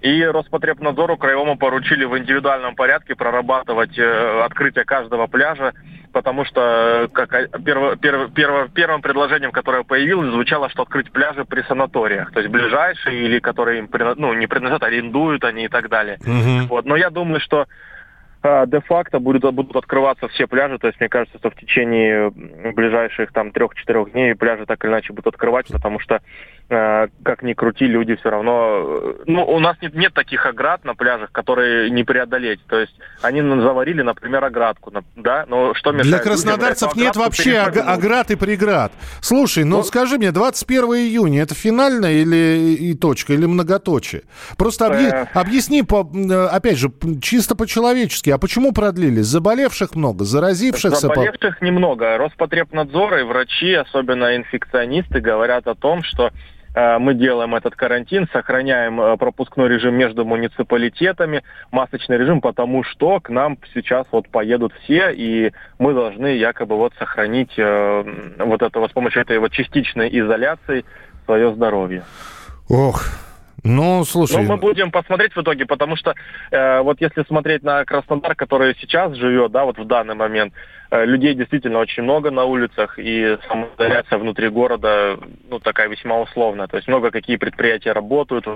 И 0.00 0.24
Роспотребнадзору 0.24 1.18
краевому 1.18 1.56
поручили 1.56 2.04
в 2.04 2.16
индивидуальном 2.16 2.76
порядке 2.76 3.14
прорабатывать 3.14 3.96
э, 3.98 4.42
открытие 4.42 4.84
каждого 4.84 5.26
пляжа, 5.26 5.74
потому 6.12 6.44
что 6.44 7.08
как 7.12 7.32
э, 7.32 7.48
перво- 7.64 7.96
перво- 7.96 8.28
перво- 8.28 8.68
первым 8.72 9.02
предложением, 9.02 9.50
которое 9.50 9.82
появилось, 9.82 10.30
звучало, 10.30 10.68
что 10.68 10.82
открыть 10.82 11.10
пляжи 11.10 11.44
при 11.44 11.62
санаториях, 11.62 12.30
то 12.32 12.40
есть 12.40 12.52
ближайшие 12.52 13.24
или 13.24 13.38
которые 13.38 13.80
им 13.80 13.88
ну, 14.16 14.32
не 14.34 14.46
принадлежат, 14.46 14.82
арендуют 14.82 15.44
они 15.44 15.64
и 15.64 15.68
так 15.68 15.88
далее. 15.88 16.18
Вот. 16.68 16.84
Но 16.84 16.96
я 16.96 17.10
думаю, 17.10 17.40
что 17.40 17.66
де-факто 18.66 19.18
будут, 19.20 19.42
будут 19.54 19.76
открываться 19.76 20.28
все 20.28 20.46
пляжи, 20.46 20.78
то 20.78 20.88
есть 20.88 20.98
мне 21.00 21.08
кажется, 21.08 21.38
что 21.38 21.50
в 21.50 21.54
течение 21.56 22.30
ближайших 22.30 23.32
там 23.32 23.52
трех-четырех 23.52 24.12
дней 24.12 24.34
пляжи 24.34 24.66
так 24.66 24.84
или 24.84 24.90
иначе 24.90 25.12
будут 25.12 25.28
открывать, 25.34 25.66
потому 25.68 26.00
что 26.00 26.20
э, 26.68 27.06
как 27.22 27.42
ни 27.42 27.52
крути, 27.52 27.86
люди 27.86 28.16
все 28.16 28.30
равно... 28.30 28.82
э, 29.00 29.14
Ну, 29.26 29.44
у 29.44 29.58
нас 29.60 29.76
нет, 29.80 29.94
нет 29.94 30.12
таких 30.14 30.44
оград 30.46 30.84
на 30.84 30.94
пляжах, 30.94 31.30
которые 31.30 31.90
не 31.90 32.02
преодолеть. 32.02 32.60
То 32.66 32.80
есть 32.80 32.94
они 33.20 33.42
заварили, 33.42 34.02
например, 34.02 34.42
оградку, 34.44 34.92
да, 35.16 35.44
но 35.48 35.74
что 35.74 35.92
мешает 35.92 36.08
Для 36.08 36.18
людям 36.18 36.32
краснодарцев 36.32 36.90
эту 36.90 36.98
нет 37.00 37.16
вообще 37.16 37.58
оград 37.58 38.30
и 38.30 38.36
преград. 38.36 38.92
Слушай, 39.20 39.64
ну, 39.64 39.82
скажи 39.82 40.18
мне, 40.18 40.32
21 40.32 40.84
июня 40.96 41.42
это 41.42 41.54
финальная 41.54 42.12
или 42.14 42.74
и 42.74 42.94
точка, 42.94 43.34
или 43.34 43.46
многоточие? 43.46 44.22
Просто 44.58 44.86
объи- 44.86 45.12
Э. 45.12 45.26
объясни, 45.34 45.82
по, 45.82 46.00
м, 46.12 46.30
опять 46.50 46.78
же, 46.78 46.90
чисто 47.20 47.54
по-человечески, 47.54 48.30
а 48.32 48.38
почему 48.38 48.72
продлили? 48.72 49.20
Заболевших 49.20 49.94
много, 49.94 50.24
заразившихся... 50.24 51.08
по- 51.08 51.14
Заболевших 51.14 51.62
немного. 51.62 52.18
Роспотребнадзор 52.18 53.18
и 53.18 53.22
врачи, 53.22 53.72
особенно 53.74 54.36
инфекционисты, 54.36 55.20
говорят 55.20 55.66
о 55.66 55.74
том, 55.74 56.02
что 56.02 56.30
э, 56.74 56.98
мы 56.98 57.14
делаем 57.14 57.54
этот 57.54 57.74
карантин, 57.76 58.28
сохраняем 58.32 59.00
э, 59.00 59.16
пропускной 59.16 59.68
режим 59.68 59.94
между 59.94 60.24
муниципалитетами, 60.24 61.42
масочный 61.70 62.18
режим, 62.18 62.40
потому 62.40 62.82
что 62.84 63.20
к 63.20 63.28
нам 63.28 63.58
сейчас 63.74 64.06
вот 64.10 64.28
поедут 64.28 64.72
все, 64.82 65.10
и 65.10 65.52
мы 65.78 65.94
должны 65.94 66.28
якобы 66.36 66.76
вот 66.76 66.92
сохранить 66.98 67.52
э, 67.56 68.04
вот 68.38 68.62
это 68.62 68.80
вот 68.80 68.90
с 68.90 68.92
помощью 68.94 69.22
этой 69.22 69.38
вот 69.38 69.52
частичной 69.52 70.08
изоляции 70.18 70.84
свое 71.24 71.54
здоровье. 71.54 72.02
Ох, 72.68 73.04
ну, 73.64 74.04
слушай... 74.04 74.42
Ну, 74.42 74.42
мы 74.42 74.56
будем 74.56 74.90
посмотреть 74.90 75.34
в 75.34 75.40
итоге, 75.40 75.66
потому 75.66 75.96
что 75.96 76.14
э, 76.50 76.80
вот 76.80 77.00
если 77.00 77.22
смотреть 77.24 77.62
на 77.62 77.84
Краснодар, 77.84 78.34
который 78.34 78.74
сейчас 78.80 79.14
живет, 79.14 79.52
да, 79.52 79.64
вот 79.64 79.78
в 79.78 79.84
данный 79.86 80.14
момент, 80.14 80.52
э, 80.90 81.04
людей 81.04 81.34
действительно 81.34 81.78
очень 81.78 82.02
много 82.02 82.30
на 82.30 82.44
улицах, 82.44 82.98
и 82.98 83.38
самоизоляция 83.48 84.18
внутри 84.18 84.48
города, 84.48 85.16
ну, 85.48 85.60
такая 85.60 85.88
весьма 85.88 86.20
условная. 86.20 86.66
То 86.66 86.76
есть 86.76 86.88
много 86.88 87.10
какие 87.10 87.36
предприятия 87.36 87.92
работают 87.92 88.46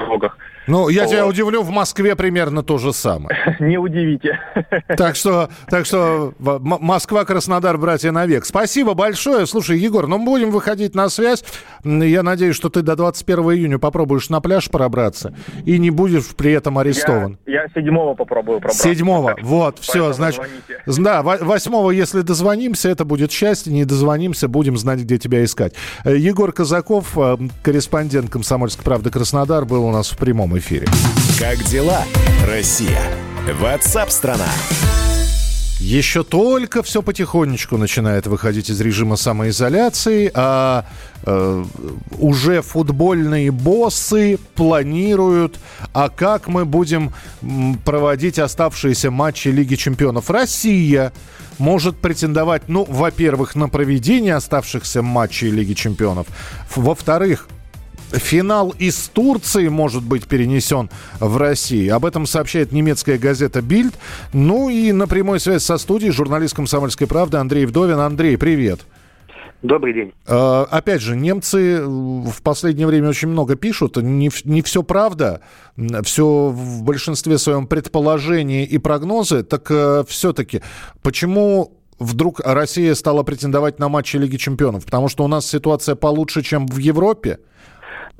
дорогах. 0.00 0.36
Ну, 0.66 0.88
я 0.88 1.02
Вот. 1.02 1.10
тебя 1.10 1.26
удивлю, 1.26 1.62
в 1.62 1.70
Москве 1.70 2.14
примерно 2.14 2.62
то 2.62 2.78
же 2.78 2.92
самое. 2.92 3.56
Не 3.60 3.78
удивите. 3.78 4.38
Так 4.96 5.16
что, 5.16 5.48
так 5.68 5.86
что 5.86 6.34
Москва, 6.38 7.24
Краснодар, 7.24 7.78
братья 7.78 8.12
навек. 8.12 8.44
Спасибо 8.44 8.94
большое. 8.94 9.46
Слушай, 9.46 9.78
Егор, 9.78 10.06
ну 10.06 10.22
будем 10.24 10.50
выходить 10.50 10.94
на 10.94 11.08
связь. 11.08 11.42
Я 11.84 12.22
надеюсь, 12.22 12.56
что 12.56 12.68
ты 12.68 12.82
до 12.82 12.96
21 12.96 13.38
июня 13.52 13.78
попробуешь 13.78 14.28
на 14.30 14.40
пляж 14.40 14.68
пробраться 14.70 15.34
и 15.64 15.78
не 15.78 15.90
будешь 15.90 16.26
при 16.36 16.52
этом 16.52 16.78
арестован. 16.78 17.38
Я, 17.46 17.62
я 17.62 17.68
седьмого 17.68 18.14
попробую 18.14 18.58
пробраться. 18.60 18.88
Седьмого, 18.88 19.36
вот, 19.42 19.78
все, 19.78 20.12
значит, 20.12 20.42
звоните. 20.86 21.02
да, 21.02 21.22
во- 21.22 21.38
восьмого, 21.38 21.90
если 21.90 22.20
дозвонимся, 22.20 22.88
это 22.90 23.04
будет 23.04 23.32
счастье, 23.32 23.72
не 23.72 23.84
дозвонимся, 23.84 24.48
будем 24.48 24.76
знать, 24.76 25.00
где 25.00 25.18
тебя 25.18 25.42
искать. 25.44 25.74
Э, 26.04 26.16
Егор 26.16 26.52
Казаков, 26.52 27.16
э, 27.16 27.36
корреспондент 27.62 28.30
«Комсомольской 28.30 28.84
правды» 28.84 29.10
Краснодар, 29.10 29.64
был 29.64 29.89
у 29.90 29.92
нас 29.92 30.10
в 30.10 30.16
прямом 30.16 30.56
эфире. 30.58 30.86
Как 31.38 31.62
дела, 31.64 32.04
Россия? 32.46 33.02
Ватсап-страна! 33.60 34.46
Еще 35.80 36.22
только 36.24 36.82
все 36.82 37.02
потихонечку 37.02 37.76
начинает 37.76 38.26
выходить 38.26 38.70
из 38.70 38.80
режима 38.80 39.16
самоизоляции, 39.16 40.30
а 40.34 40.84
э, 41.24 41.64
уже 42.18 42.62
футбольные 42.62 43.50
боссы 43.50 44.38
планируют, 44.54 45.58
а 45.92 46.10
как 46.10 46.48
мы 46.48 46.66
будем 46.66 47.12
проводить 47.84 48.38
оставшиеся 48.38 49.10
матчи 49.10 49.48
Лиги 49.48 49.74
чемпионов. 49.74 50.28
Россия 50.30 51.12
может 51.58 51.96
претендовать, 51.96 52.68
ну, 52.68 52.84
во-первых, 52.88 53.56
на 53.56 53.68
проведение 53.68 54.34
оставшихся 54.34 55.02
матчей 55.02 55.50
Лиги 55.50 55.72
чемпионов, 55.72 56.26
во-вторых, 56.76 57.48
Финал 58.12 58.74
из 58.78 59.08
Турции 59.08 59.68
может 59.68 60.02
быть 60.02 60.26
перенесен 60.26 60.90
в 61.20 61.36
России. 61.36 61.88
Об 61.88 62.04
этом 62.04 62.26
сообщает 62.26 62.72
немецкая 62.72 63.18
газета 63.18 63.62
«Бильд». 63.62 63.94
Ну 64.32 64.68
и 64.68 64.92
на 64.92 65.06
прямой 65.06 65.40
связи 65.40 65.62
со 65.62 65.78
студией 65.78 66.12
журналист 66.12 66.54
«Комсомольской 66.54 67.06
правды» 67.06 67.36
Андрей 67.38 67.66
Вдовин. 67.66 67.98
Андрей, 67.98 68.36
привет. 68.36 68.80
Добрый 69.62 69.92
день. 69.92 70.12
Э, 70.26 70.64
Опять 70.70 71.02
же, 71.02 71.14
немцы 71.14 71.76
э, 71.76 71.84
в 71.84 72.42
последнее 72.42 72.86
время 72.86 73.10
очень 73.10 73.28
много 73.28 73.56
пишут. 73.56 73.96
Не, 73.96 74.30
не 74.44 74.62
все 74.62 74.82
правда. 74.82 75.42
Все 76.02 76.48
в 76.48 76.82
большинстве 76.82 77.36
своем 77.38 77.66
предположения 77.66 78.64
и 78.64 78.78
прогнозы. 78.78 79.42
Так 79.42 79.70
все-таки, 80.08 80.62
почему 81.02 81.72
вдруг 81.98 82.40
Россия 82.42 82.94
стала 82.94 83.22
претендовать 83.22 83.78
на 83.78 83.88
матчи 83.88 84.16
Лиги 84.16 84.36
Чемпионов? 84.36 84.86
Потому 84.86 85.08
что 85.08 85.24
у 85.24 85.28
нас 85.28 85.46
ситуация 85.46 85.94
получше, 85.94 86.42
чем 86.42 86.66
в 86.66 86.78
Европе? 86.78 87.38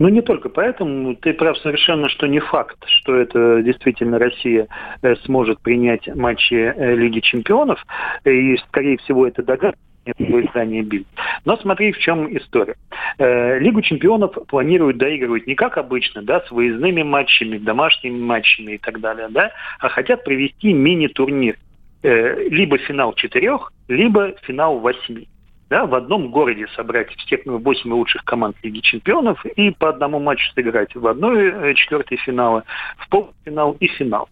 Ну, 0.00 0.08
не 0.08 0.22
только 0.22 0.48
поэтому. 0.48 1.14
Ты 1.14 1.34
прав 1.34 1.58
совершенно, 1.58 2.08
что 2.08 2.26
не 2.26 2.40
факт, 2.40 2.78
что 2.86 3.14
это 3.14 3.62
действительно 3.62 4.18
Россия 4.18 4.66
э, 5.02 5.14
сможет 5.26 5.60
принять 5.60 6.08
матчи 6.16 6.54
э, 6.54 6.94
Лиги 6.96 7.20
Чемпионов. 7.20 7.84
И, 8.24 8.56
скорее 8.68 8.96
всего, 8.96 9.26
это 9.26 9.42
догадка 9.42 9.78
этого 10.06 10.40
издания 10.42 10.80
«Бильд». 10.80 11.06
Но 11.44 11.58
смотри, 11.58 11.92
в 11.92 11.98
чем 11.98 12.34
история. 12.34 12.76
Э, 13.18 13.58
Лигу 13.58 13.82
чемпионов 13.82 14.38
планируют 14.48 14.96
доигрывать 14.96 15.46
не 15.46 15.54
как 15.54 15.76
обычно, 15.76 16.22
да, 16.22 16.40
с 16.40 16.50
выездными 16.50 17.02
матчами, 17.02 17.58
домашними 17.58 18.18
матчами 18.18 18.72
и 18.72 18.78
так 18.78 19.00
далее, 19.00 19.28
да, 19.28 19.52
а 19.80 19.90
хотят 19.90 20.24
провести 20.24 20.72
мини-турнир. 20.72 21.56
Э, 22.02 22.48
Либо 22.48 22.78
финал 22.78 23.12
четырех, 23.12 23.70
либо 23.86 24.32
финал 24.44 24.78
восьми. 24.78 25.28
Да, 25.70 25.86
в 25.86 25.94
одном 25.94 26.30
городе 26.30 26.66
собрать 26.74 27.10
всех 27.16 27.40
8 27.46 27.92
лучших 27.92 28.24
команд 28.24 28.56
Лиги 28.62 28.80
Чемпионов 28.80 29.44
и 29.46 29.70
по 29.70 29.88
одному 29.88 30.18
матчу 30.18 30.52
сыграть 30.52 30.94
в 30.94 31.06
одной 31.06 31.50
э, 31.50 31.74
четвертой 31.74 32.18
финала, 32.18 32.64
в 32.98 33.08
полуфинал 33.08 33.76
и 33.78 33.86
финал. 33.86 34.28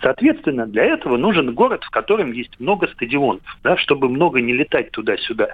Соответственно, 0.00 0.66
для 0.66 0.84
этого 0.84 1.18
нужен 1.18 1.54
город, 1.54 1.84
в 1.84 1.90
котором 1.90 2.32
есть 2.32 2.58
много 2.58 2.88
стадионов, 2.88 3.42
да, 3.62 3.76
чтобы 3.76 4.08
много 4.08 4.40
не 4.40 4.54
летать 4.54 4.90
туда-сюда. 4.90 5.50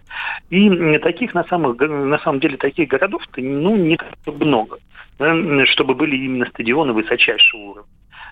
И 0.51 0.99
таких 0.99 1.35
на, 1.35 1.45
самых, 1.45 1.79
на 1.81 2.19
самом 2.21 2.39
деле 2.39 2.57
таких 2.57 2.89
городов-то 2.89 3.41
ну, 3.41 3.77
не 3.77 3.97
так 3.97 4.35
много, 4.39 4.79
да, 5.19 5.35
чтобы 5.67 5.95
были 5.95 6.17
именно 6.17 6.47
стадионы 6.47 6.93
высочайшего 6.93 7.61
уровня. 7.61 7.91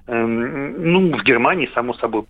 Эм, 0.08 0.92
Ну, 0.92 1.16
в 1.16 1.22
Германии, 1.22 1.70
само 1.74 1.94
собой, 1.94 2.22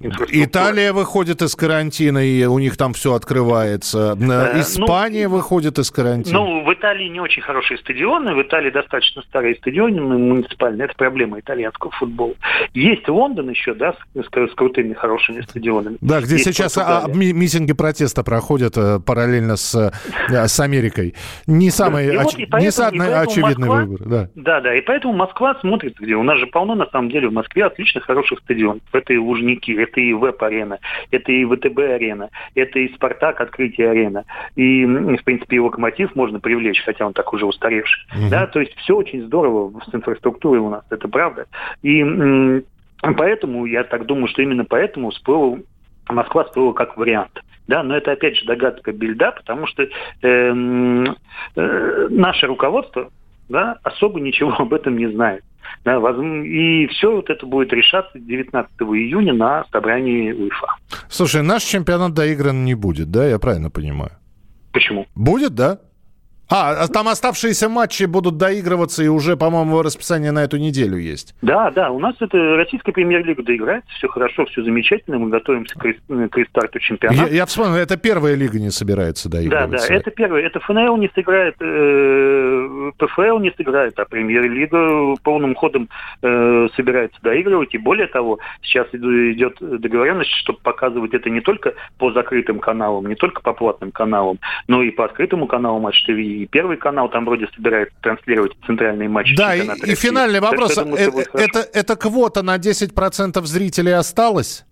инфраструктура. 0.00 0.44
Италия 0.44 0.92
выходит 0.92 1.42
из 1.42 1.56
карантина, 1.56 2.18
и 2.24 2.44
у 2.44 2.58
них 2.60 2.76
там 2.76 2.92
все 2.92 3.14
открывается. 3.14 4.12
Э, 4.12 4.14
ну, 4.24 4.60
Испания 4.60 5.26
выходит 5.28 5.78
из 5.78 5.90
карантина. 5.90 6.38
Ну, 6.38 6.64
в 6.64 6.72
Италии 6.72 7.08
не 7.08 7.18
очень 7.20 7.42
хорошие 7.42 7.78
стадионы, 7.78 8.34
в 8.34 8.42
Италии 8.42 8.70
достаточно 8.70 9.22
старые 9.22 9.56
стадионы 9.56 10.00
муниципальные, 10.00 10.84
это 10.84 10.94
проблема 10.96 11.40
итальянского 11.40 11.90
футбола. 11.90 12.34
Есть 12.72 13.08
Лондон 13.08 13.50
еще, 13.50 13.74
да, 13.74 13.92
с, 14.14 14.22
с- 14.22 14.54
крутыми 14.54 14.94
хорошими 14.94 15.40
стадионами. 15.40 15.96
Да, 16.00 16.20
где 16.20 16.34
Есть 16.34 16.44
сейчас 16.44 16.78
а, 16.78 17.06
ми- 17.12 17.32
митинги 17.32 17.72
протеста 17.72 18.22
проходят 18.22 18.76
э, 18.76 19.00
параллельно 19.00 19.56
с, 19.56 19.74
э, 19.74 20.46
с 20.46 20.60
Америкой. 20.60 21.14
Не 21.48 21.70
самый, 21.70 22.14
И 22.14 22.16
вот, 22.16 22.26
оч- 22.34 22.36
и 22.36 22.40
не 22.42 22.46
поэтому- 22.46 22.70
самый 22.72 22.94
и 22.96 22.98
поэтому 23.00 23.22
очевидный 23.22 23.68
Москва- 23.68 23.84
выбор. 23.84 24.08
Да. 24.08 24.28
Да, 24.36 24.60
да, 24.60 24.74
и 24.76 24.80
поэтому 24.82 25.14
Москва 25.14 25.56
смотрит, 25.60 25.98
где 25.98 26.14
у 26.14 26.22
нас 26.22 26.38
же 26.38 26.46
полно, 26.46 26.75
на 26.76 26.86
самом 26.86 27.10
деле, 27.10 27.28
в 27.28 27.32
Москве 27.32 27.64
отлично 27.64 28.00
хороших 28.00 28.40
стадионов. 28.40 28.82
Это 28.92 29.12
и 29.12 29.16
Лужники, 29.16 29.72
это 29.72 30.00
и 30.00 30.12
ВЭП-арена, 30.12 30.78
это 31.10 31.32
и 31.32 31.44
ВТБ-арена, 31.44 32.30
это 32.54 32.78
и 32.78 32.92
Спартак 32.94 33.40
открытие 33.40 33.90
арена. 33.90 34.24
И, 34.54 34.84
в 34.84 35.24
принципе, 35.24 35.56
и 35.56 35.60
Локомотив 35.60 36.14
можно 36.14 36.40
привлечь, 36.40 36.82
хотя 36.84 37.06
он 37.06 37.12
так 37.12 37.32
уже 37.32 37.46
устаревший. 37.46 38.04
Мгм. 38.14 38.30
Да, 38.30 38.46
то 38.46 38.60
есть 38.60 38.74
все 38.76 38.96
очень 38.96 39.22
здорово 39.24 39.80
с 39.90 39.94
инфраструктурой 39.94 40.60
у 40.60 40.70
нас, 40.70 40.84
это 40.90 41.08
правда. 41.08 41.46
И 41.82 42.04
поэтому, 43.00 43.66
я 43.66 43.84
так 43.84 44.06
думаю, 44.06 44.28
что 44.28 44.42
именно 44.42 44.64
поэтому 44.64 45.10
всплыл, 45.10 45.58
Москва 46.08 46.44
всплыла 46.44 46.72
как 46.72 46.96
вариант. 46.96 47.42
Да, 47.66 47.82
но 47.82 47.96
это 47.96 48.12
опять 48.12 48.36
же 48.36 48.46
догадка 48.46 48.92
бельда, 48.92 49.32
потому 49.32 49.66
что 49.66 49.88
эм, 50.22 51.16
э, 51.56 52.06
наше 52.10 52.46
руководство 52.46 53.10
да, 53.48 53.78
особо 53.82 54.20
ничего 54.20 54.54
об 54.58 54.72
этом 54.72 54.96
не 54.96 55.06
знает. 55.08 55.42
И 55.86 56.86
все 56.88 57.14
вот 57.14 57.30
это 57.30 57.46
будет 57.46 57.72
решаться 57.72 58.18
19 58.18 58.70
июня 58.80 59.32
на 59.32 59.64
собрании 59.70 60.32
УЕФА. 60.32 60.66
Слушай, 61.08 61.42
наш 61.42 61.62
чемпионат 61.62 62.12
доигран 62.12 62.64
не 62.64 62.74
будет, 62.74 63.10
да, 63.10 63.26
я 63.26 63.38
правильно 63.38 63.70
понимаю? 63.70 64.12
Почему? 64.72 65.06
Будет, 65.14 65.54
да? 65.54 65.80
А, 66.48 66.84
а 66.84 66.88
там 66.88 67.08
оставшиеся 67.08 67.68
матчи 67.68 68.04
будут 68.04 68.36
доигрываться, 68.36 69.02
и 69.02 69.08
уже, 69.08 69.36
по-моему, 69.36 69.82
расписание 69.82 70.30
на 70.32 70.44
эту 70.44 70.58
неделю 70.58 70.96
есть. 70.96 71.34
Да, 71.42 71.70
да, 71.70 71.90
у 71.90 71.98
нас 71.98 72.14
это 72.20 72.38
российская 72.56 72.92
премьер-лига 72.92 73.42
доиграется, 73.42 73.88
все 73.96 74.08
хорошо, 74.08 74.44
все 74.46 74.62
замечательно, 74.62 75.18
мы 75.18 75.28
готовимся 75.28 75.76
к, 75.78 75.84
рес- 75.84 76.30
к 76.30 76.36
рестарту 76.36 76.78
чемпионата. 76.78 77.22
Я, 77.30 77.36
я 77.38 77.46
вспомнил, 77.46 77.74
это 77.74 77.96
первая 77.96 78.34
лига 78.34 78.58
не 78.60 78.70
собирается 78.70 79.28
Да, 79.28 79.38
да, 79.38 79.42
доигрываться. 79.42 79.92
это 79.92 80.10
первое. 80.10 80.42
Это 80.42 80.60
ФНЛ 80.60 80.96
не 80.98 81.10
сыграет, 81.14 81.56
э, 81.60 82.90
ПФЛ 82.98 83.38
не 83.40 83.50
сыграет, 83.56 83.98
а 83.98 84.04
премьер-лига 84.04 85.16
полным 85.22 85.54
ходом 85.54 85.88
э, 86.22 86.68
собирается 86.76 87.18
доигрывать. 87.22 87.74
И 87.74 87.78
более 87.78 88.06
того, 88.06 88.38
сейчас 88.62 88.86
идет 88.92 89.56
договоренность, 89.60 90.30
чтобы 90.30 90.60
показывать 90.60 91.12
это 91.14 91.28
не 91.30 91.40
только 91.40 91.74
по 91.98 92.12
закрытым 92.12 92.60
каналам, 92.60 93.06
не 93.06 93.14
только 93.14 93.42
по 93.42 93.52
платным 93.52 93.90
каналам, 93.90 94.38
но 94.68 94.82
и 94.82 94.90
по 94.90 95.04
открытому 95.04 95.46
каналу 95.46 95.80
Матч 95.80 96.04
ТВ. 96.04 96.35
И 96.36 96.46
Первый 96.46 96.76
канал 96.76 97.08
там 97.08 97.24
вроде 97.24 97.48
собирается 97.54 97.94
транслировать 98.02 98.52
центральные 98.66 99.08
матчи 99.08 99.34
Да, 99.36 99.54
и, 99.56 99.62
и 99.62 99.94
финальный 99.94 100.40
Так 100.40 100.50
вопрос. 100.50 100.76
я 100.76 100.82
думаю, 100.84 101.00
Э- 101.00 101.10
будет 101.10 101.28
хорошо. 101.28 101.48
это, 101.48 101.68
это 101.78 101.96
квота 101.96 102.42
на 102.42 102.56
10% 102.58 103.44
зрителей 103.46 103.92
осталась? 103.92 104.64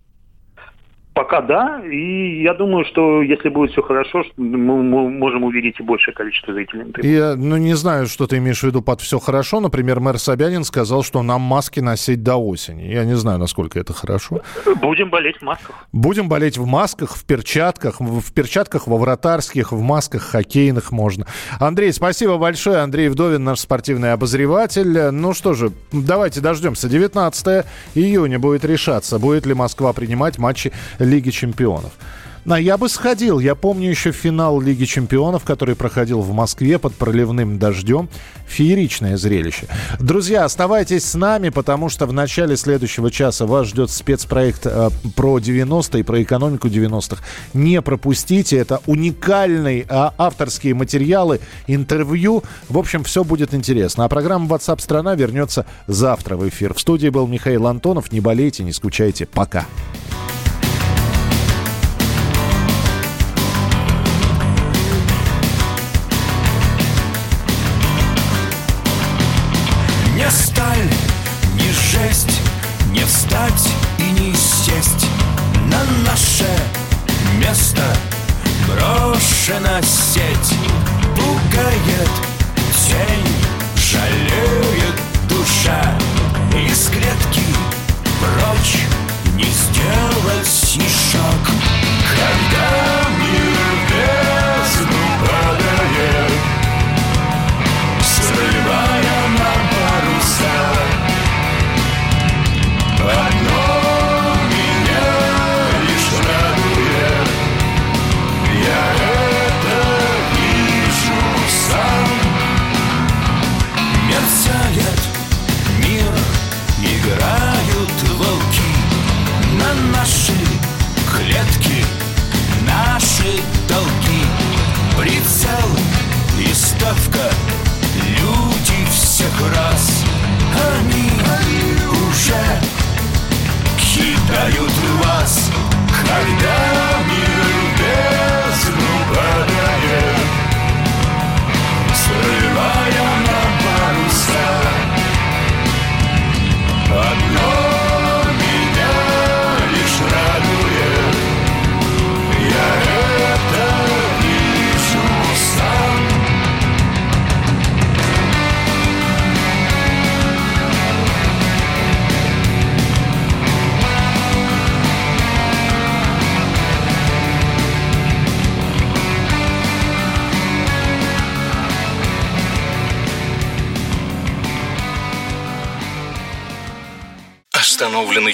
Пока 1.15 1.39
да, 1.39 1.81
и 1.85 2.43
я 2.43 2.53
думаю, 2.53 2.83
что 2.83 3.21
если 3.21 3.47
будет 3.47 3.71
все 3.71 3.81
хорошо, 3.81 4.25
мы, 4.35 4.83
мы 4.83 5.09
можем 5.09 5.45
увидеть 5.45 5.79
и 5.79 5.83
большее 5.83 6.13
количество 6.13 6.53
зрителей. 6.53 6.91
Я, 7.03 7.35
ну, 7.37 7.55
не 7.55 7.73
знаю, 7.73 8.07
что 8.07 8.27
ты 8.27 8.37
имеешь 8.39 8.59
в 8.59 8.63
виду 8.63 8.81
под 8.81 8.99
все 8.99 9.17
хорошо. 9.17 9.61
Например, 9.61 10.01
мэр 10.01 10.19
Собянин 10.19 10.65
сказал, 10.65 11.03
что 11.03 11.23
нам 11.23 11.39
маски 11.39 11.79
носить 11.79 12.21
до 12.21 12.35
осени. 12.35 12.83
Я 12.91 13.05
не 13.05 13.15
знаю, 13.15 13.39
насколько 13.39 13.79
это 13.79 13.93
хорошо. 13.93 14.41
Будем 14.81 15.09
болеть 15.09 15.37
в 15.37 15.41
масках. 15.43 15.87
Будем 15.93 16.27
болеть 16.27 16.57
в 16.57 16.65
масках, 16.65 17.15
в 17.15 17.25
перчатках, 17.25 18.01
в, 18.01 18.19
в 18.19 18.33
перчатках 18.33 18.85
во 18.85 18.97
вратарских, 18.97 19.71
в 19.71 19.81
масках 19.81 20.21
хоккейных 20.21 20.91
можно. 20.91 21.25
Андрей, 21.61 21.93
спасибо 21.93 22.37
большое. 22.37 22.79
Андрей 22.79 23.07
Вдовин, 23.07 23.41
наш 23.41 23.61
спортивный 23.61 24.11
обозреватель. 24.11 25.11
Ну 25.11 25.33
что 25.33 25.53
же, 25.53 25.71
давайте 25.93 26.41
дождемся. 26.41 26.89
19 26.89 27.65
июня 27.95 28.37
будет 28.37 28.65
решаться, 28.65 29.17
будет 29.17 29.45
ли 29.45 29.53
Москва 29.53 29.93
принимать 29.93 30.37
матчи 30.37 30.73
Лиги 31.05 31.29
чемпионов. 31.29 31.93
На, 32.45 32.59
я 32.59 32.77
бы 32.77 32.89
сходил. 32.89 33.39
Я 33.39 33.55
помню 33.55 33.89
еще 33.89 34.11
финал 34.11 34.61
Лиги 34.61 34.85
чемпионов, 34.85 35.43
который 35.43 35.75
проходил 35.75 36.21
в 36.21 36.31
Москве 36.31 36.77
под 36.77 36.93
проливным 36.93 37.57
дождем. 37.57 38.07
Фееричное 38.47 39.17
зрелище. 39.17 39.67
Друзья, 39.99 40.45
оставайтесь 40.45 41.05
с 41.05 41.15
нами, 41.15 41.49
потому 41.49 41.89
что 41.89 42.05
в 42.05 42.13
начале 42.13 42.55
следующего 42.55 43.09
часа 43.09 43.47
вас 43.47 43.67
ждет 43.67 43.89
спецпроект 43.89 44.67
э, 44.67 44.89
про 45.15 45.39
90-е, 45.39 46.03
про 46.03 46.21
экономику 46.21 46.67
90-х. 46.67 47.23
Не 47.55 47.81
пропустите. 47.81 48.57
Это 48.57 48.79
уникальные 48.85 49.87
а, 49.89 50.13
авторские 50.15 50.75
материалы, 50.75 51.39
интервью. 51.65 52.43
В 52.69 52.77
общем, 52.77 53.03
все 53.03 53.23
будет 53.23 53.55
интересно. 53.55 54.05
А 54.05 54.07
программа 54.07 54.45
WhatsApp 54.45 54.81
страна 54.81 55.15
вернется 55.15 55.65
завтра 55.87 56.37
в 56.37 56.47
эфир. 56.47 56.75
В 56.75 56.79
студии 56.79 57.09
был 57.09 57.25
Михаил 57.25 57.65
Антонов. 57.65 58.11
Не 58.11 58.19
болейте, 58.19 58.63
не 58.63 58.71
скучайте. 58.71 59.25
Пока. 59.25 59.65
Брошена 79.45 79.79
сеть 79.83 80.74